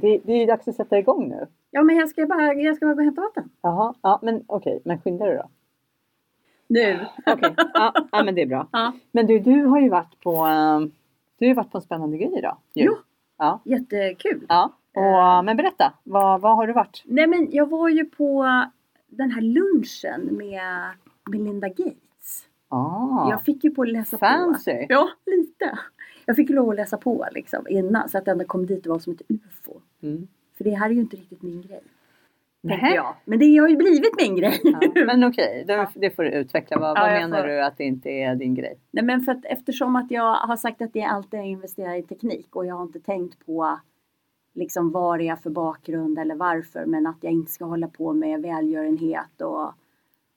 Det, 0.00 0.20
det 0.24 0.32
är 0.32 0.46
dags 0.46 0.68
att 0.68 0.76
sätta 0.76 0.98
igång 0.98 1.28
nu. 1.28 1.46
Ja, 1.70 1.82
men 1.82 1.96
jag 1.96 2.08
ska 2.08 2.26
bara, 2.26 2.54
jag 2.54 2.76
ska 2.76 2.86
bara 2.86 2.94
gå 2.94 2.98
och 3.00 3.04
hämta 3.04 3.20
vatten. 3.22 3.50
Jaha, 3.62 3.94
ja 4.02 4.18
men 4.22 4.44
okej, 4.46 4.80
men 4.84 5.00
skynda 5.00 5.26
dig 5.26 5.36
då. 5.36 5.48
Nu. 6.66 6.98
Okej, 7.26 7.54
ja, 7.74 7.94
ja 8.12 8.24
men 8.24 8.34
det 8.34 8.42
är 8.42 8.46
bra. 8.46 8.68
Ja. 8.72 8.92
Men 9.12 9.26
du, 9.26 9.38
du 9.38 9.64
har 9.64 9.80
ju 9.80 9.88
varit 9.88 10.20
på, 10.20 10.30
eh, 10.46 10.80
du 11.38 11.46
har 11.48 11.54
varit 11.54 11.70
på 11.72 11.78
en 11.78 11.82
spännande 11.82 12.16
grej 12.18 12.38
idag. 12.38 12.56
ju. 12.74 12.84
Jo. 12.84 12.94
Ja. 13.38 13.60
Jättekul. 13.64 14.46
ja. 14.48 14.72
Och, 14.94 15.44
men 15.44 15.56
berätta, 15.56 15.92
vad, 16.02 16.40
vad 16.40 16.56
har 16.56 16.66
du 16.66 16.72
varit? 16.72 17.02
Nej, 17.06 17.26
men 17.26 17.48
jag 17.50 17.68
var 17.70 17.88
ju 17.88 18.04
på 18.04 18.46
den 19.06 19.30
här 19.30 19.42
lunchen 19.42 20.36
med 20.36 20.62
Melinda 21.30 21.68
Gates. 21.68 22.46
Ah, 22.68 23.30
Jag 23.30 23.42
fick 23.42 23.64
ju 23.64 23.70
på 23.70 23.82
att 23.82 23.88
läsa 23.88 24.18
fancy. 24.18 24.72
på. 24.72 24.86
Ja, 24.88 25.08
lite. 25.26 25.78
Jag 26.26 26.36
fick 26.36 26.50
ju 26.50 26.56
lov 26.56 26.70
att 26.70 26.76
läsa 26.76 26.96
på 26.96 27.26
liksom 27.32 27.66
innan 27.68 28.08
så 28.08 28.18
att 28.18 28.26
jag 28.26 28.32
ändå 28.32 28.44
kom 28.44 28.66
dit 28.66 28.86
och 28.86 28.92
var 28.92 28.98
som 28.98 29.12
ett 29.12 29.22
UFO. 29.28 29.80
Mm. 30.02 30.26
För 30.56 30.64
det 30.64 30.70
här 30.70 30.86
är 30.90 30.94
ju 30.94 31.00
inte 31.00 31.16
riktigt 31.16 31.42
min 31.42 31.62
grej. 31.62 31.80
Tänkte 32.68 32.86
jag. 32.86 33.14
Men 33.24 33.38
det 33.38 33.56
har 33.56 33.68
ju 33.68 33.76
blivit 33.76 34.16
min 34.16 34.36
grej. 34.36 34.60
Ja, 34.62 34.80
men 35.06 35.24
okej, 35.24 35.64
då- 35.68 35.86
det 35.94 36.10
får 36.10 36.22
du 36.22 36.30
utveckla. 36.30 36.78
Vad, 36.78 36.90
Ja, 36.98 37.00
vad 37.02 37.14
jag 37.14 37.20
menar 37.20 37.40
får- 37.40 37.48
du 37.48 37.62
att 37.64 37.76
det 37.78 37.84
inte 37.84 38.10
är 38.10 38.34
din 38.34 38.54
grej? 38.54 38.78
Nej 38.90 39.04
men 39.04 39.20
för 39.20 39.32
att 39.32 39.44
eftersom 39.44 39.96
att 39.96 40.10
jag 40.10 40.34
har 40.34 40.56
sagt 40.56 40.82
att 40.82 40.92
det 40.92 41.00
är 41.00 41.08
alltid 41.08 41.40
jag 41.40 41.46
investerar 41.46 41.94
i 41.94 42.02
teknik 42.02 42.56
och 42.56 42.66
jag 42.66 42.74
har 42.74 42.82
inte 42.82 43.00
tänkt 43.00 43.46
på 43.46 43.78
liksom 44.54 44.90
vad 44.90 45.18
det 45.18 45.28
är 45.28 45.36
för 45.36 45.50
bakgrund 45.50 46.18
eller 46.18 46.34
varför 46.34 46.86
men 46.86 47.06
att 47.06 47.18
jag 47.20 47.32
inte 47.32 47.52
ska 47.52 47.64
hålla 47.64 47.88
på 47.88 48.12
med 48.12 48.42
välgörenhet 48.42 49.40
och 49.40 49.72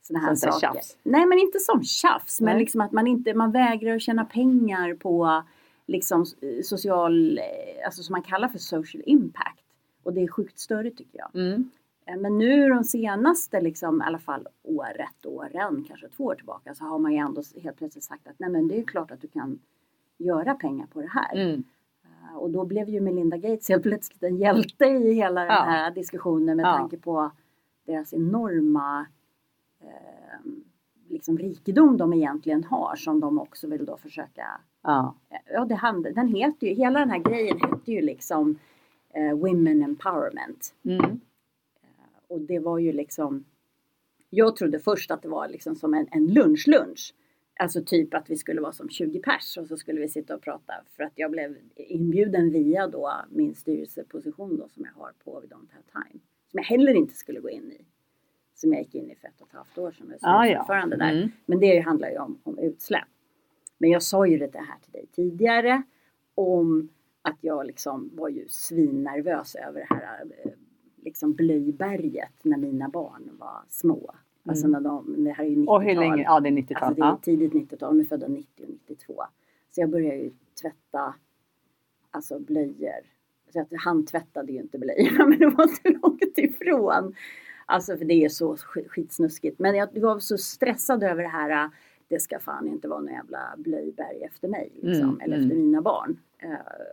såna 0.01 0.19
här 0.19 0.35
Sånt 0.35 0.53
saker. 0.53 0.73
tjafs. 0.73 0.97
Nej 1.03 1.25
men 1.25 1.39
inte 1.39 1.59
som 1.59 1.83
tjafs 1.83 2.41
men 2.41 2.53
Nej. 2.53 2.59
liksom 2.59 2.81
att 2.81 2.91
man 2.91 3.07
inte, 3.07 3.33
man 3.33 3.51
vägrar 3.51 3.95
att 3.95 4.01
tjäna 4.01 4.25
pengar 4.25 4.93
på 4.95 5.43
liksom 5.85 6.25
eh, 6.41 6.61
social, 6.63 7.37
eh, 7.37 7.85
alltså 7.85 8.03
som 8.03 8.13
man 8.13 8.21
kallar 8.21 8.47
för 8.47 8.59
social 8.59 9.03
impact. 9.05 9.63
Och 10.03 10.13
det 10.13 10.21
är 10.21 10.27
sjukt 10.27 10.59
större 10.59 10.91
tycker 10.91 11.19
jag. 11.19 11.35
Mm. 11.35 11.69
Eh, 12.05 12.17
Men 12.17 12.37
nu 12.37 12.69
de 12.69 12.83
senaste, 12.83 13.61
liksom, 13.61 14.01
i 14.01 14.05
alla 14.05 14.19
fall 14.19 14.47
året, 14.63 15.25
åren, 15.25 15.85
kanske 15.87 16.09
två 16.09 16.23
år 16.23 16.35
tillbaka, 16.35 16.73
så 16.75 16.83
har 16.83 16.99
man 16.99 17.11
ju 17.11 17.17
ändå 17.17 17.41
helt 17.63 17.77
plötsligt 17.77 18.03
sagt 18.03 18.27
att 18.27 18.39
nej 18.39 18.49
men 18.49 18.67
det 18.67 18.79
är 18.79 18.83
klart 18.83 19.11
att 19.11 19.21
du 19.21 19.27
kan 19.27 19.59
göra 20.17 20.53
pengar 20.55 20.85
på 20.87 21.01
det 21.01 21.09
här. 21.09 21.35
Mm. 21.35 21.63
Och 22.35 22.49
då 22.49 22.65
blev 22.65 22.89
ju 22.89 23.01
Melinda 23.01 23.37
Gates 23.37 23.69
helt 23.69 23.83
plötsligt 23.83 24.23
en 24.23 24.37
hjälte 24.37 24.85
i 24.85 25.13
hela 25.13 25.41
den 25.41 25.49
Ja. 25.49 25.61
här 25.61 25.91
diskussionen 25.91 26.57
med 26.57 26.63
Ja. 26.65 26.77
tanke 26.77 26.97
på 26.97 27.31
deras 27.85 28.13
enorma 28.13 29.05
eh, 29.81 30.39
liksom 31.09 31.37
rikedom 31.37 31.97
de 31.97 32.13
egentligen 32.13 32.63
har 32.63 32.95
som 32.95 33.19
de 33.19 33.39
också 33.39 33.67
vill 33.67 33.85
då 33.85 33.97
försöka 33.97 34.61
Ja. 34.83 35.15
Ja, 35.53 35.65
det 35.65 35.75
hand, 35.75 36.07
den 36.15 36.27
heter 36.27 36.67
ju, 36.67 36.73
hela 36.73 36.99
den 36.99 37.09
här 37.09 37.19
grejen 37.19 37.59
hette 37.59 37.91
ju 37.91 38.01
liksom 38.01 38.59
eh, 39.13 39.37
Women 39.37 39.83
Empowerment. 39.83 40.75
Mm. 40.85 41.19
Och 42.27 42.41
det 42.41 42.59
var 42.59 42.79
ju 42.79 42.93
liksom 42.93 43.45
Jag 44.29 44.55
trodde 44.55 44.79
först 44.79 45.11
att 45.11 45.21
det 45.21 45.29
var 45.29 45.47
liksom 45.47 45.75
som 45.75 45.93
en, 45.93 46.07
en 46.11 46.27
lunchlunch. 46.27 47.13
Alltså 47.59 47.83
typ 47.83 48.13
att 48.13 48.29
vi 48.29 48.37
skulle 48.37 48.61
vara 48.61 48.71
som 48.71 48.89
20 48.89 49.19
pers 49.19 49.57
och 49.57 49.67
så 49.67 49.77
skulle 49.77 50.01
vi 50.01 50.09
sitta 50.09 50.35
och 50.35 50.41
prata 50.41 50.73
för 50.95 51.03
att 51.03 51.13
jag 51.15 51.31
blev 51.31 51.57
inbjuden 51.75 52.51
via 52.51 52.87
då 52.87 53.11
min 53.29 53.55
styrelseposition 53.55 54.57
då 54.57 54.67
som 54.67 54.85
jag 54.85 55.01
har 55.01 55.11
på 55.23 55.39
We 55.39 55.47
Don't 55.47 55.71
Have 55.71 56.07
Time. 56.07 56.19
Som 56.51 56.57
jag 56.57 56.63
heller 56.63 56.93
inte 56.93 57.13
skulle 57.13 57.39
gå 57.39 57.49
in 57.49 57.71
i. 57.71 57.85
Som 58.55 58.73
jag 58.73 58.81
gick 58.81 58.95
in 58.95 59.11
i 59.11 59.15
för 59.15 59.27
ett 59.27 59.41
och 59.41 59.47
ett 59.47 59.53
halvt 59.53 59.77
år 59.77 59.91
sedan. 59.91 60.13
Ah, 60.21 60.45
ja. 60.45 60.85
där. 60.85 61.11
Mm. 61.11 61.29
Men 61.45 61.59
det 61.59 61.79
handlar 61.79 62.09
ju 62.09 62.17
om, 62.17 62.39
om 62.43 62.59
utsläpp. 62.59 63.12
Men 63.83 63.89
jag 63.91 64.03
sa 64.03 64.27
ju 64.27 64.37
det 64.37 64.51
här 64.53 64.79
till 64.81 64.91
dig 64.91 65.05
tidigare 65.11 65.83
om 66.35 66.89
att 67.21 67.37
jag 67.41 67.65
liksom 67.65 68.09
var 68.13 68.29
ju 68.29 68.47
svinnervös 68.47 69.55
över 69.55 69.79
det 69.79 69.95
här 69.95 70.21
eh, 70.45 70.51
liksom 71.03 71.33
blöjberget 71.33 72.33
när 72.43 72.57
mina 72.57 72.89
barn 72.89 73.29
var 73.39 73.61
små. 73.67 74.15
Alltså 74.45 74.67
när 74.67 74.79
de, 74.81 75.23
det 75.23 75.31
här 75.31 75.43
är 75.43 75.49
ju 75.49 75.55
90-tal. 75.55 75.75
Och 75.75 75.83
hur 75.83 75.95
länge? 75.95 76.23
Ja, 76.23 76.39
det 76.39 76.49
är 76.49 76.51
90-tal. 76.51 76.83
Alltså 76.83 77.01
det 77.03 77.07
är 77.07 77.17
tidigt 77.37 77.53
90-tal, 77.71 77.97
de 77.97 77.99
är 78.03 78.05
födda 78.07 78.27
90 78.27 78.63
och 78.63 78.69
92. 78.69 79.23
Så 79.71 79.81
jag 79.81 79.89
började 79.89 80.17
ju 80.17 80.31
tvätta 80.61 81.15
alltså 82.11 82.39
blöjor. 82.39 83.01
Så 83.53 83.61
att 83.61 83.67
han 83.85 84.05
tvättade 84.05 84.51
ju 84.51 84.59
inte 84.59 84.79
blöjorna 84.79 85.25
men 85.27 85.39
det 85.39 85.47
var 85.49 85.67
så 85.67 85.89
långt 86.01 86.37
ifrån. 86.37 87.15
Alltså 87.65 87.97
för 87.97 88.05
det 88.05 88.13
är 88.25 88.29
så 88.29 88.55
sk- 88.55 88.87
skitsnuskigt. 88.87 89.59
Men 89.59 89.75
jag 89.75 89.99
var 89.99 90.19
så 90.19 90.37
stressad 90.37 91.03
över 91.03 91.23
det 91.23 91.29
här. 91.29 91.69
Det 92.07 92.19
ska 92.19 92.39
fan 92.39 92.67
inte 92.67 92.87
vara 92.87 92.99
någon 92.99 93.13
jävla 93.13 93.39
blöjberg 93.57 94.23
efter 94.23 94.47
mig. 94.47 94.69
Liksom, 94.81 95.09
Mm, 95.09 95.21
eller 95.21 95.35
mm. 95.37 95.45
efter 95.49 95.61
mina 95.61 95.81
barn. 95.81 96.17
Eh, 96.39 96.49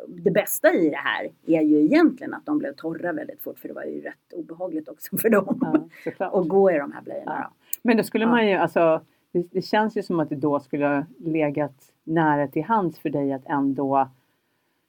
Det 0.09 0.31
bästa 0.31 0.73
i 0.75 0.91
det 0.91 0.97
här 0.97 1.31
är 1.47 1.61
ju 1.63 1.85
egentligen 1.85 2.35
att 2.35 2.47
de 2.47 2.59
blev 2.59 2.73
torra 2.75 3.13
väldigt 3.13 3.41
fort. 3.43 3.59
För 3.59 3.69
det 3.69 3.75
var 3.75 3.85
ju 3.85 4.01
rätt 4.01 4.33
obehagligt 4.33 4.89
också 4.89 5.17
för 5.19 5.29
dem. 5.31 5.89
Ja, 6.19 6.27
att 6.27 6.49
gå 6.49 6.71
i 6.71 6.79
de 6.79 6.93
här 6.93 7.03
blöjorna. 7.03 7.37
Ja. 7.39 7.53
Men 7.83 7.97
då 7.97 8.03
skulle 8.03 8.25
Ja. 8.25 8.31
man 8.31 8.49
ju, 8.49 8.55
alltså, 8.55 9.01
det, 9.33 9.47
det 9.51 9.63
känns 9.63 9.97
ju 9.97 10.03
som 10.03 10.21
att 10.21 10.29
det 10.29 10.37
då 10.37 10.61
skulle 10.61 10.87
ha 10.87 11.05
legat 11.19 11.93
nära 12.05 12.49
till 12.49 12.63
hands 12.65 12.99
för 12.99 13.11
dig 13.11 13.33
att 13.33 13.47
ändå 13.47 14.09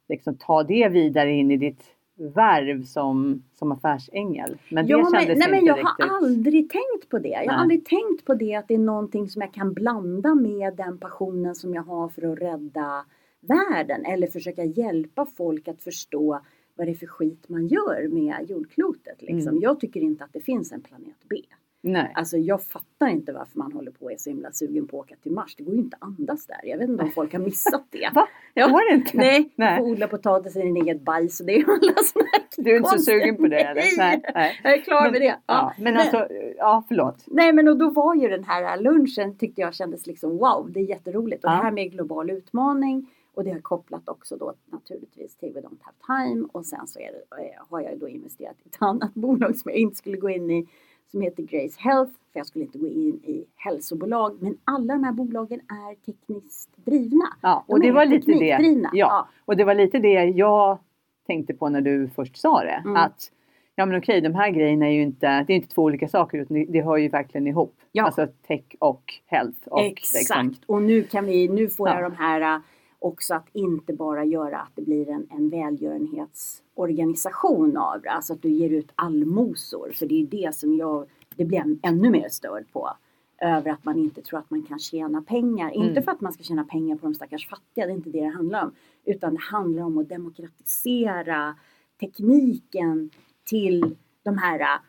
liksom 0.09 0.35
ta 0.37 0.63
det 0.63 0.89
vidare 0.89 1.31
in 1.31 1.51
i 1.51 1.57
ditt 1.57 1.83
värv 2.29 2.83
som, 2.83 3.43
som 3.53 3.71
affärsängel. 3.71 4.57
Men 4.69 4.85
det 4.85 4.91
Ja, 4.91 4.97
men, 4.97 5.21
kändes 5.21 5.39
nej, 5.39 5.49
men 5.49 5.59
inte 5.59 5.67
jag 5.67 5.77
riktigt. 5.77 6.05
har 6.05 6.17
aldrig 6.17 6.69
tänkt 6.69 7.09
på 7.09 7.19
det. 7.19 7.29
Jag 7.29 7.39
Nej. 7.39 7.47
har 7.47 7.61
aldrig 7.61 7.85
tänkt 7.85 8.25
på 8.25 8.33
det 8.33 8.55
att 8.55 8.67
det 8.67 8.73
är 8.73 8.77
någonting 8.79 9.29
som 9.29 9.41
jag 9.41 9.53
kan 9.53 9.73
blanda 9.73 10.35
med 10.35 10.75
den 10.75 10.97
passionen 10.97 11.55
som 11.55 11.73
jag 11.73 11.83
har 11.83 12.09
för 12.09 12.33
att 12.33 12.39
rädda 12.39 13.05
världen 13.41 14.05
eller 14.05 14.27
försöka 14.27 14.63
hjälpa 14.63 15.25
folk 15.25 15.67
att 15.67 15.81
förstå 15.81 16.39
vad 16.75 16.87
det 16.87 16.91
är 16.91 16.95
för 16.95 17.07
skit 17.07 17.49
man 17.49 17.67
gör 17.67 18.07
med 18.07 18.49
jordklotet. 18.49 19.21
Liksom. 19.21 19.49
Mm. 19.51 19.61
Jag 19.61 19.79
tycker 19.79 20.01
inte 20.01 20.23
att 20.23 20.33
det 20.33 20.41
finns 20.41 20.71
en 20.71 20.81
planet 20.81 21.15
B. 21.29 21.35
Nej. 21.83 22.11
Alltså 22.15 22.37
jag 22.37 22.63
fattar 22.63 23.07
inte 23.07 23.33
varför 23.33 23.59
man 23.59 23.71
håller 23.71 23.91
på 23.91 24.05
och 24.05 24.11
är 24.11 24.17
så 24.17 24.29
himla 24.29 24.51
sugen 24.51 24.87
på 24.87 24.99
att 24.99 25.05
åka 25.05 25.15
till 25.23 25.31
Mars. 25.31 25.55
Det 25.55 25.63
går 25.63 25.73
ju 25.75 25.79
inte 25.81 25.97
att 25.99 26.03
andas 26.19 26.45
där. 26.47 26.59
Jag 26.63 26.77
vet 26.77 26.89
inte 26.89 27.03
om 27.03 27.11
folk 27.11 27.33
har 27.33 27.39
missat 27.39 27.85
det. 27.89 28.09
Va? 28.15 28.27
Ja. 28.53 28.67
Går 28.67 28.89
det 28.91 28.95
inte? 28.97 29.17
Nej, 29.17 29.39
du 29.43 29.49
Nej. 29.55 29.77
får 29.77 29.85
odla 29.85 30.07
potatis 30.07 30.55
i 30.55 30.61
din 30.61 30.77
eget 30.77 31.01
bajs 31.01 31.39
och 31.39 31.45
det 31.45 31.53
är 31.55 31.63
alla 31.63 31.93
här 31.93 32.63
Du 32.63 32.71
är 32.71 32.77
inte 32.77 32.89
så 32.89 32.97
sugen 32.97 33.37
på 33.37 33.47
det 33.47 33.59
eller? 33.61 33.97
Nej. 33.97 34.21
Nej. 34.33 34.59
Jag 34.63 34.73
är 34.73 34.81
klar 34.81 35.01
Men- 35.03 35.11
med 35.11 35.21
det. 35.21 35.37
Ja, 35.45 35.73
men 35.79 35.97
alltså, 35.97 36.27
ja 36.57 36.83
förlåt. 36.87 37.23
Nej 37.27 37.53
men 37.53 37.67
och 37.67 37.77
då 37.77 37.89
var 37.89 38.15
ju 38.15 38.27
den 38.27 38.43
här 38.43 38.77
lunchen 38.81 39.37
tyckte 39.37 39.61
jag 39.61 39.73
kändes 39.75 40.07
liksom 40.07 40.37
wow, 40.37 40.71
det 40.71 40.79
är 40.79 40.83
jätteroligt. 40.83 41.43
Och 41.45 41.49
Ja. 41.51 41.55
det 41.55 41.63
här 41.63 41.71
med 41.71 41.91
global 41.91 42.29
utmaning 42.29 43.09
och 43.33 43.43
det 43.43 43.51
har 43.51 43.59
kopplat 43.59 44.09
också 44.09 44.35
då 44.37 44.53
naturligtvis 44.71 45.35
till 45.35 45.53
We 45.53 45.59
Don't 45.59 45.79
Have 45.81 46.25
Time 46.29 46.47
och 46.51 46.65
sen 46.65 46.87
så 46.87 46.99
det, 46.99 47.05
eh, 47.05 47.63
har 47.69 47.81
jag 47.81 47.99
då 47.99 48.07
investerat 48.09 48.55
i 48.63 48.69
ett 48.69 48.77
annat 48.79 49.13
bolag 49.23 49.55
som 49.57 49.71
jag 49.71 49.77
inte 49.79 49.95
skulle 49.95 50.17
gå 50.17 50.29
in 50.29 50.51
i 50.51 50.67
som 51.11 51.21
heter 51.21 51.43
Grace 51.43 51.79
Health 51.81 52.11
för 52.33 52.39
jag 52.39 52.47
skulle 52.47 52.65
inte 52.65 52.77
gå 52.77 52.87
in 52.87 53.19
i 53.23 53.45
hälsobolag 53.55 54.37
men 54.41 54.57
alla 54.63 54.93
de 54.93 55.03
här 55.03 55.11
bolagen 55.11 55.59
är 55.59 55.95
tekniskt 56.05 56.69
drivna. 56.85 57.25
Ja, 57.41 57.63
De 57.67 57.73
och 57.73 57.79
det 57.79 57.87
är 57.87 57.91
var 57.91 58.05
lite 58.05 58.31
det. 58.31 58.37
teknikdrivna. 58.39 58.89
Ja, 58.93 59.27
och 59.45 59.57
det 59.57 59.63
var 59.63 59.75
lite 59.75 59.99
det 59.99 60.23
jag 60.23 60.77
tänkte 61.27 61.53
på 61.53 61.69
när 61.69 61.81
du 61.81 62.09
först 62.15 62.37
sa 62.37 62.61
det. 62.63 62.81
Mm. 62.85 62.95
Att 62.95 63.31
ja 63.75 63.85
men 63.85 63.97
okej, 63.97 64.21
de 64.21 64.35
här 64.35 64.49
grejerna 64.49 64.87
är 64.87 64.91
ju 64.91 65.01
inte, 65.01 65.43
det 65.47 65.53
är 65.53 65.55
inte 65.57 65.67
två 65.67 65.83
olika 65.83 66.07
saker 66.07 66.37
utan 66.37 66.57
det, 66.57 66.65
det 66.69 66.81
hör 66.81 66.97
ju 66.97 67.09
verkligen 67.09 67.47
ihop. 67.47 67.75
Ja. 67.91 68.03
Alltså 68.05 68.27
tech 68.47 68.63
och 68.79 69.13
health. 69.25 69.67
Och 69.67 69.81
Exakt. 69.81 70.13
liksom- 70.45 70.53
Och 70.65 70.81
nu 70.81 71.03
kan 71.03 71.25
vi, 71.25 71.47
nu 71.47 71.69
får 71.69 71.89
Ja. 71.89 72.01
jag 72.01 72.11
de 72.11 72.15
här 72.17 72.61
också 73.01 73.33
att 73.33 73.47
inte 73.53 73.93
bara 73.93 74.25
göra 74.25 74.59
att 74.59 74.71
det 74.75 74.81
blir 74.81 75.09
en, 75.09 75.27
en 75.29 75.49
välgörenhetsorganisation 75.49 77.77
av 77.77 78.01
det. 78.01 78.11
Alltså 78.11 78.33
att 78.33 78.41
du 78.41 78.49
ger 78.49 78.69
ut 78.69 78.91
allmosor. 78.95 79.91
För 79.95 80.05
det 80.05 80.21
är 80.21 80.27
det 80.27 80.55
som 80.55 80.75
jag, 80.75 81.05
det 81.35 81.45
blir 81.45 81.57
jag 81.57 81.77
ännu 81.83 82.09
mer 82.09 82.29
störd 82.29 82.65
på. 82.73 82.89
Över 83.41 83.71
att 83.71 83.85
man 83.85 83.97
inte 83.97 84.21
tror 84.21 84.39
att 84.39 84.49
man 84.49 84.63
kan 84.63 84.79
tjäna 84.79 85.21
pengar. 85.21 85.71
Inte 85.71 85.91
Mm. 85.91 86.03
för 86.03 86.11
att 86.11 86.21
man 86.21 86.33
ska 86.33 86.43
tjäna 86.43 86.63
pengar 86.63 86.95
på 86.95 87.05
de 87.05 87.15
stackars 87.15 87.47
fattiga, 87.47 87.85
det 87.85 87.91
är 87.91 87.95
inte 87.95 88.09
det 88.09 88.21
det 88.21 88.27
handlar 88.27 88.63
om. 88.63 88.71
Utan 89.05 89.33
det 89.33 89.41
handlar 89.41 89.83
om 89.83 89.97
att 89.97 90.09
demokratisera 90.09 91.55
tekniken 91.99 93.09
till 93.43 93.95
de 94.23 94.37
här 94.37 94.79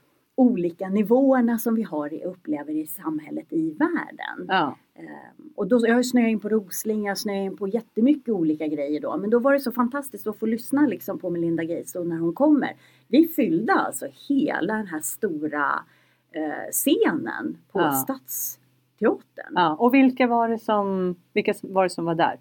olika 0.43 0.89
nivåerna 0.89 1.59
som 1.59 1.75
vi 1.75 1.83
har 1.83 2.13
i, 2.13 2.25
upplever 2.25 2.73
i 2.73 2.87
samhället 2.87 3.47
i 3.53 3.71
världen. 3.71 4.47
Ja. 4.49 4.77
Ehm, 4.95 5.51
Och 5.55 5.67
då, 5.67 5.87
jag 5.87 6.07
snöat 6.07 6.29
in 6.29 6.41
på 6.41 6.49
Rosling, 6.49 7.05
jag 7.05 7.19
snöat 7.19 7.37
in 7.53 7.57
på 7.57 7.69
jättemycket 7.69 8.29
olika 8.29 8.67
grejer 8.67 9.01
då. 9.01 9.17
Men 9.17 9.31
då 9.31 9.39
var 9.39 9.53
det 9.53 9.61
så 9.61 9.73
fantastiskt 9.73 10.27
att 10.27 10.39
få 10.39 10.47
lyssna 10.47 10.87
liksom 10.87 11.19
på 11.19 11.31
Melinda 11.31 11.65
Gates 11.65 11.95
när 11.95 12.19
hon 12.19 12.35
kommer. 12.35 12.77
Vi 13.09 13.29
fyllde 13.29 13.73
alltså 13.73 14.07
hela 14.29 14.75
den 14.77 14.87
här 14.87 15.01
stora 15.01 15.85
eh, 16.33 16.71
scenen 16.71 17.57
på 17.73 17.81
Ja. 17.81 17.93
Stadsteatern. 17.93 19.53
ja. 19.55 19.77
Och 19.79 19.95
vilka 19.95 20.27
var 20.27 20.49
det 20.49 20.59
som, 20.59 21.17
vilka 21.33 21.55
var 21.63 21.83
det 21.83 21.91
som 21.91 22.05
var 22.05 22.15
där? 22.15 22.39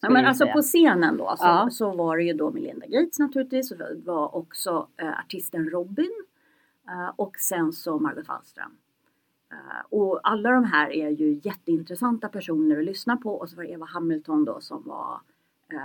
Ja, 0.00 0.10
men 0.10 0.26
alltså 0.26 0.46
på 0.46 0.62
scenen 0.62 1.16
då 1.16 1.34
så, 1.36 1.44
Ja. 1.44 1.68
så 1.72 1.90
var 1.96 2.16
det 2.16 2.22
ju 2.22 2.32
då 2.32 2.50
Melinda 2.50 2.86
Gates 2.86 3.18
naturligtvis. 3.18 3.70
Och 3.70 3.78
det 3.78 3.96
var 4.04 4.36
också 4.36 4.88
eh, 5.02 5.18
artisten 5.18 5.70
Robin. 5.70 6.10
Eh, 6.88 7.12
och 7.16 7.36
sen 7.38 7.72
så 7.72 7.98
Margot 7.98 8.28
Wallström. 8.28 8.76
Eh, 9.52 9.86
och 9.90 10.20
alla 10.22 10.50
de 10.50 10.64
här 10.64 10.90
är 10.92 11.08
ju 11.10 11.40
jätteintressanta 11.42 12.28
personer 12.28 12.78
att 12.78 12.84
lyssna 12.84 13.16
på. 13.16 13.34
Och 13.34 13.48
så 13.48 13.56
var 13.56 13.64
det 13.64 13.70
Eva 13.70 13.86
Hamilton 13.86 14.44
då 14.44 14.60
som 14.60 14.82
var 14.86 15.20
eh, 15.72 15.78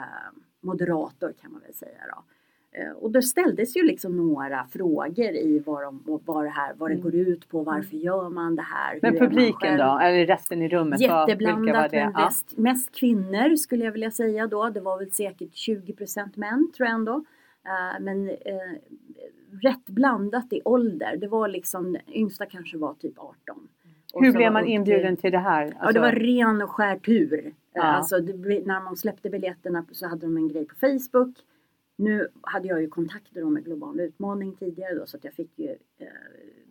moderator 0.61 1.33
kan 1.41 1.51
man 1.51 1.61
väl 1.61 1.73
säga 1.73 1.99
då. 2.15 2.23
Och 2.95 3.11
då 3.11 3.21
ställdes 3.21 3.77
ju 3.77 3.83
liksom 3.83 4.17
några 4.17 4.65
frågor 4.67 5.29
i 5.35 5.63
vad, 5.65 5.83
de, 5.83 6.19
vad 6.25 6.45
det 6.45 6.49
här 6.49 6.73
vad 6.77 6.89
det 6.89 6.93
Mm. 6.93 7.03
går 7.03 7.15
ut 7.15 7.49
på, 7.49 7.63
varför 7.63 7.97
gör 7.97 8.29
man 8.29 8.55
det 8.55 8.61
här? 8.61 8.99
Men 9.01 9.17
publiken 9.17 9.77
då? 9.77 9.99
Eller 10.01 10.25
resten 10.25 10.61
i 10.61 10.69
rummet? 10.69 11.01
Vilka 11.01 11.13
var 11.13 11.29
Jätteblandat 11.29 11.91
det? 11.91 12.03
men 12.13 12.23
mest, 12.23 12.57
mest 12.57 12.95
kvinnor 12.95 13.55
skulle 13.55 13.85
jag 13.85 13.91
vilja 13.91 14.11
säga 14.11 14.47
då. 14.47 14.69
Det 14.69 14.79
var 14.79 14.97
väl 14.99 15.11
säkert 15.11 15.55
20 15.55 15.95
män 16.35 16.71
tror 16.77 16.87
jag 16.87 16.95
ändå. 16.95 17.23
Men 17.99 18.31
rätt 19.61 19.85
blandat 19.85 20.53
i 20.53 20.61
ålder. 20.65 21.17
Det 21.17 21.27
var 21.27 21.47
liksom, 21.47 21.97
yngsta 22.13 22.45
kanske 22.45 22.77
var 22.77 22.93
typ 22.93 23.19
18. 23.19 23.67
Och 24.13 24.25
Hur 24.25 24.31
blev 24.33 24.51
man 24.53 24.61
upp 24.61 24.65
till- 24.67 24.73
inbjuden 24.75 25.17
till 25.17 25.31
det 25.31 25.37
här? 25.39 25.73
Ja 25.81 25.91
det 25.91 25.99
var 25.99 26.11
ren 26.11 26.61
och 26.61 26.69
skär 26.71 26.97
tur. 26.99 27.53
Ja. 27.73 27.81
Alltså 27.83 28.19
det, 28.19 28.65
när 28.65 28.83
man 28.83 28.97
släppte 28.97 29.29
biljetterna 29.29 29.85
så 29.91 30.07
hade 30.07 30.21
de 30.25 30.37
en 30.37 30.47
grej 30.47 30.65
på 30.65 30.75
Facebook. 30.75 31.35
Nu 31.95 32.27
hade 32.41 32.67
jag 32.67 32.81
ju 32.81 32.87
kontakter 32.87 33.45
med 33.45 33.63
Global 33.65 33.99
Utmaning 33.99 34.55
tidigare 34.55 34.95
då 34.95 35.05
så 35.05 35.17
att 35.17 35.23
jag 35.23 35.33
fick 35.33 35.59
ju 35.59 35.69
eh, 35.69 36.07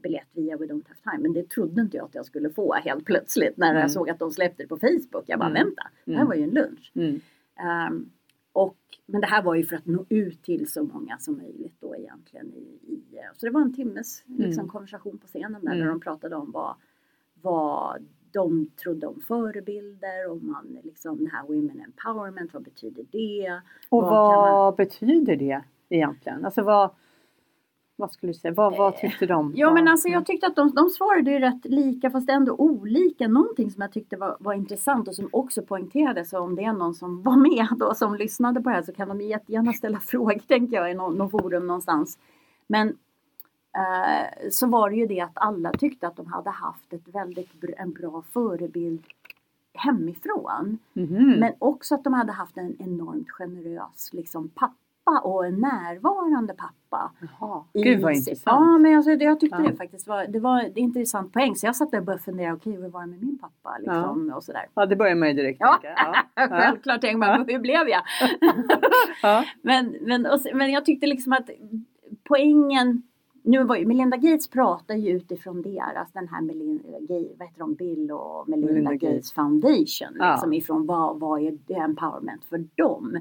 biljett 0.03 0.29
via 0.33 0.57
We 0.57 0.67
Don't 0.67 0.85
Have 0.89 1.01
Time. 1.17 1.23
Men 1.23 1.33
det 1.33 1.49
trodde 1.49 1.81
inte 1.81 1.97
jag 1.97 2.05
att 2.07 2.15
jag 2.15 2.27
skulle 2.27 2.51
få 2.51 2.75
helt 2.75 3.05
plötsligt 3.05 3.57
när 3.57 3.71
Mm. 3.71 3.81
jag 3.81 3.91
såg 3.91 4.11
att 4.11 4.19
de 4.19 4.31
släppte 4.31 4.63
det 4.63 4.67
på 4.69 4.77
Facebook. 4.77 5.25
Jag 5.27 5.39
bara 5.39 5.51
Mm. 5.51 5.65
vänta, 5.65 5.83
det 6.05 6.13
här 6.13 6.19
Mm. 6.19 6.29
var 6.29 6.35
ju 6.35 6.43
en 6.43 6.51
lunch. 6.51 6.93
Mm. 6.95 7.21
Ehm, 7.61 8.11
och, 8.53 8.77
men 9.07 9.21
det 9.21 9.27
här 9.27 9.43
var 9.43 9.55
ju 9.55 9.65
för 9.65 9.77
att 9.77 9.87
nå 9.87 10.05
ut 10.09 10.43
till 10.43 10.71
så 10.71 10.83
många 10.83 11.19
som 11.19 11.37
möjligt 11.37 11.75
då 11.81 11.97
egentligen. 11.97 12.53
I, 12.55 12.59
i, 12.93 13.03
så 13.37 13.47
det 13.47 13.53
var 13.53 13.61
en 13.61 13.75
timmes 13.75 14.23
liksom, 14.27 14.61
Mm. 14.63 14.69
konversation 14.69 15.19
på 15.19 15.27
scenen 15.27 15.65
där, 15.65 15.73
Mm. 15.73 15.79
där 15.79 15.87
de 15.87 16.01
pratade 16.01 16.37
om 16.37 16.51
vad, 16.53 16.75
vad 17.43 18.07
de 18.33 18.67
trodde 18.83 19.07
om 19.07 19.21
förebilder, 19.21 20.31
om 20.31 20.47
man 20.47 20.79
liksom 20.83 21.25
det 21.25 21.31
här 21.31 21.43
Women 21.47 21.81
Empowerment, 21.81 22.55
vad 22.55 22.63
betyder 22.63 23.05
det? 23.11 23.61
Och 23.89 24.03
Vad 24.03 24.11
vad, 24.11 24.77
kan 24.77 24.85
betyder 24.87 25.37
det 25.37 25.63
egentligen? 25.89 26.45
Alltså 26.45 26.63
vad, 26.63 26.91
vad 27.99 28.13
skulle 28.13 28.33
du 28.33 28.39
säga? 28.39 28.55
Vad, 28.55 28.77
vad 28.77 28.97
tyckte 28.97 29.27
de? 29.27 29.53
Ja 29.57 29.75
men 29.75 29.89
alltså 29.89 30.09
jag 30.09 30.27
tyckte 30.27 30.47
att 30.47 30.57
de, 30.57 30.71
de 30.75 30.91
svarade 30.91 31.31
ju 31.31 31.39
rätt 31.39 31.65
lika 31.65 32.11
fast 32.11 32.29
ändå 32.29 32.55
olika. 32.55 33.29
Någonting 33.29 33.71
som 33.71 33.83
jag 33.83 33.93
tyckte 33.93 34.17
var, 34.17 34.37
var 34.41 34.55
intressant 34.55 35.09
och 35.09 35.15
som 35.15 35.29
också 35.33 35.63
poängterades 35.63 36.33
om 36.33 36.57
det 36.57 36.65
är 36.65 36.73
någon 36.73 36.95
som 36.95 37.23
var 37.23 37.37
med 37.37 37.67
då 37.79 37.95
som 37.95 38.15
lyssnade 38.15 38.61
på 38.61 38.69
det 38.69 38.75
här 38.75 38.83
så 38.83 38.93
kan 38.93 39.09
de 39.09 39.21
jättegärna 39.21 39.73
ställa 39.73 40.01
frågor 40.01 40.39
tänker 40.47 40.77
jag 40.77 40.91
i 40.91 40.95
någon, 40.95 41.15
någon 41.15 41.31
forum 41.31 41.67
någonstans. 41.67 42.19
Men 42.67 42.89
eh, 43.77 44.51
så 44.51 44.67
var 44.67 44.91
det 44.91 44.97
ju 44.97 45.07
det 45.07 45.21
att 45.21 45.33
alla 45.35 45.73
tyckte 45.73 46.07
att 46.07 46.17
de 46.17 46.27
hade 46.27 46.51
haft 46.51 46.93
ett 46.93 47.15
väldigt 47.15 47.51
en 47.77 47.93
bra 47.93 48.23
förebild 48.33 49.07
hemifrån. 49.75 50.79
Mhm. 50.93 51.35
Men 51.39 51.53
också 51.59 51.95
att 51.95 52.05
de 52.05 52.13
hade 52.13 52.33
haft 52.33 52.57
en 52.57 52.77
enormt 52.79 53.31
generös 53.31 54.11
liksom, 54.13 54.49
pappa 54.49 54.75
och 55.25 55.47
en 55.47 55.55
närvarande 55.61 56.55
pappa. 56.55 57.13
Jaha. 57.41 57.65
i 57.73 57.83
Gud 57.83 58.01
vad 58.03 58.13
intressant. 58.17 58.45
Ja, 58.67 58.79
men 58.79 58.97
alltså, 58.97 59.17
det- 59.17 59.25
jag 59.25 59.41
tyckte 59.41 59.63
Ja. 59.63 59.71
det 59.71 59.77
faktiskt 59.77 60.09
var, 60.09 60.27
det 60.27 60.41
var 60.41 60.61
en 60.61 60.79
intressant 60.79 61.33
poäng. 61.33 61.57
Så 61.57 61.67
jag 61.67 61.77
satt 61.77 61.91
där 61.91 61.99
och 61.99 62.05
började 62.05 62.23
fundera, 62.23 62.53
okej 62.55 62.73
hur 62.73 62.89
var 62.89 63.01
det 63.01 63.07
med 63.07 63.21
min 63.23 63.39
pappa? 63.39 63.79
Liksom, 63.79 64.33
och 64.37 64.45
sådär. 64.45 64.67
Ja, 64.75 64.87
det 64.87 64.97
börjar 64.97 65.15
man 65.15 65.29
ju 65.29 65.35
direkt 65.35 65.61
Ja, 65.61 65.79
tänka. 65.83 65.95
Ja. 65.97 66.15
Ja. 66.35 66.49
självklart 66.49 67.01
tänkte 67.01 67.19
man, 67.19 67.45
hur 67.49 67.59
blev 67.59 67.89
jag? 67.89 68.03
Ja. 69.23 69.45
men, 69.63 69.97
men, 70.01 70.27
och, 70.27 70.41
men 70.55 70.71
jag 70.73 70.85
tyckte 70.85 71.07
liksom 71.07 71.33
att 71.33 71.51
poängen 72.25 73.03
nu 73.43 73.65
var 73.65 73.77
ju, 73.77 73.87
Melinda 73.87 74.17
Gates 74.17 74.49
pratar 74.49 74.95
ju 74.95 75.11
utifrån 75.17 75.63
deras, 75.63 76.13
den 76.13 76.29
här 76.29 76.41
Melinda, 76.43 76.83
Gates, 77.01 77.39
vad 77.39 77.49
heter 77.49 77.61
de, 77.61 77.75
Bill 77.75 78.13
och 78.13 78.49
Melinda, 78.49 78.73
Melinda 78.73 78.95
Gates. 78.95 79.33
Foundation. 79.33 80.17
Ja. 80.19 80.31
Liksom 80.33 80.53
ifrån 80.53 80.87
vad, 80.87 81.21
vad 81.21 81.41
är 81.43 81.59
empowerment 81.83 82.45
för 82.45 82.65
dem? 82.75 83.19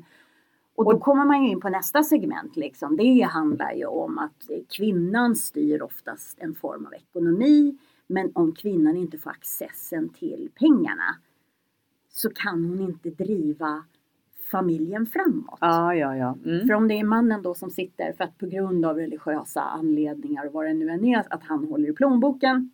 Och 0.78 0.86
då 0.86 1.00
kommer 1.00 1.26
man 1.26 1.44
ju 1.44 1.50
in 1.50 1.60
på 1.60 1.70
nästa 1.70 2.04
segment. 2.04 2.56
Liksom. 2.56 2.98
Det 2.98 3.22
handlar 3.22 3.72
ju 3.72 3.86
om 3.86 4.18
att 4.18 4.50
kvinnan 4.78 5.36
styr 5.36 5.82
oftast 5.82 6.40
en 6.40 6.56
form 6.56 6.86
av 6.86 6.94
ekonomi. 6.94 7.78
Men 8.08 8.32
om 8.36 8.52
kvinnan 8.52 8.98
inte 8.98 9.18
får 9.18 9.30
accessen 9.30 10.10
till 10.10 10.50
pengarna 10.56 11.16
så 12.10 12.30
kan 12.30 12.66
hon 12.66 12.82
inte 12.82 13.10
driva 13.10 13.84
familjen 14.52 15.06
framåt. 15.06 15.58
ja, 15.62 15.96
ja, 15.96 16.18
ja. 16.18 16.38
Mm. 16.46 16.68
För 16.68 16.74
om 16.74 16.88
det 16.88 17.00
är 17.00 17.04
mannen 17.04 17.42
då 17.42 17.54
som 17.54 17.70
sitter 17.70 18.14
för 18.14 18.24
att 18.24 18.38
på 18.38 18.46
grund 18.46 18.86
av 18.86 18.96
religiösa 18.96 19.62
anledningar 19.62 20.46
och 20.46 20.54
vad 20.54 20.66
det 20.66 20.74
nu 20.74 20.90
än 20.90 21.06
är, 21.06 21.34
att 21.34 21.44
han 21.44 21.68
håller 21.68 21.90
i 21.90 21.94
plånboken. 21.94 22.72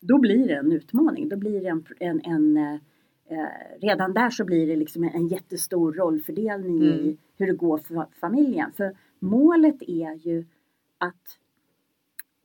Då 0.00 0.18
blir 0.18 0.48
det 0.48 0.54
en 0.54 0.72
utmaning. 0.72 1.28
Då 1.28 1.36
blir 1.36 1.60
det 1.60 1.68
en, 1.68 1.84
en, 2.00 2.20
en 2.24 2.80
eh, 3.28 3.80
redan 3.80 4.14
där 4.14 4.30
så 4.30 4.44
blir 4.44 4.66
det 4.66 4.76
liksom 4.76 5.04
en, 5.04 5.28
jättestor 5.28 5.92
rollfördelning 5.92 6.82
i 6.82 7.00
Mm. 7.00 7.16
hur 7.36 7.46
det 7.46 7.52
går 7.52 7.78
för 7.78 8.06
familjen. 8.20 8.72
För 8.72 8.96
målet 9.18 9.82
är 9.82 10.14
ju 10.14 10.44
att 10.98 11.38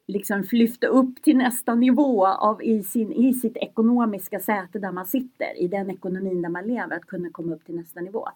liksom 0.07 0.43
lyfta 0.51 0.87
upp 0.87 1.21
till 1.21 1.37
nästa 1.37 1.75
nivå 1.75 2.27
av 2.27 2.63
i, 2.63 2.83
sin, 2.83 3.13
i 3.13 3.33
sitt 3.33 3.57
ekonomiska 3.57 4.39
säte 4.39 4.79
där 4.79 4.91
man 4.91 5.05
sitter, 5.05 5.57
i 5.57 5.67
den 5.67 5.89
ekonomin 5.89 6.41
där 6.41 6.49
man 6.49 6.67
lever, 6.67 6.95
att 6.95 7.05
kunna 7.05 7.29
komma 7.29 7.55
upp 7.55 7.65
till 7.65 7.75
nästa 7.75 8.01
nivå. 8.01 8.27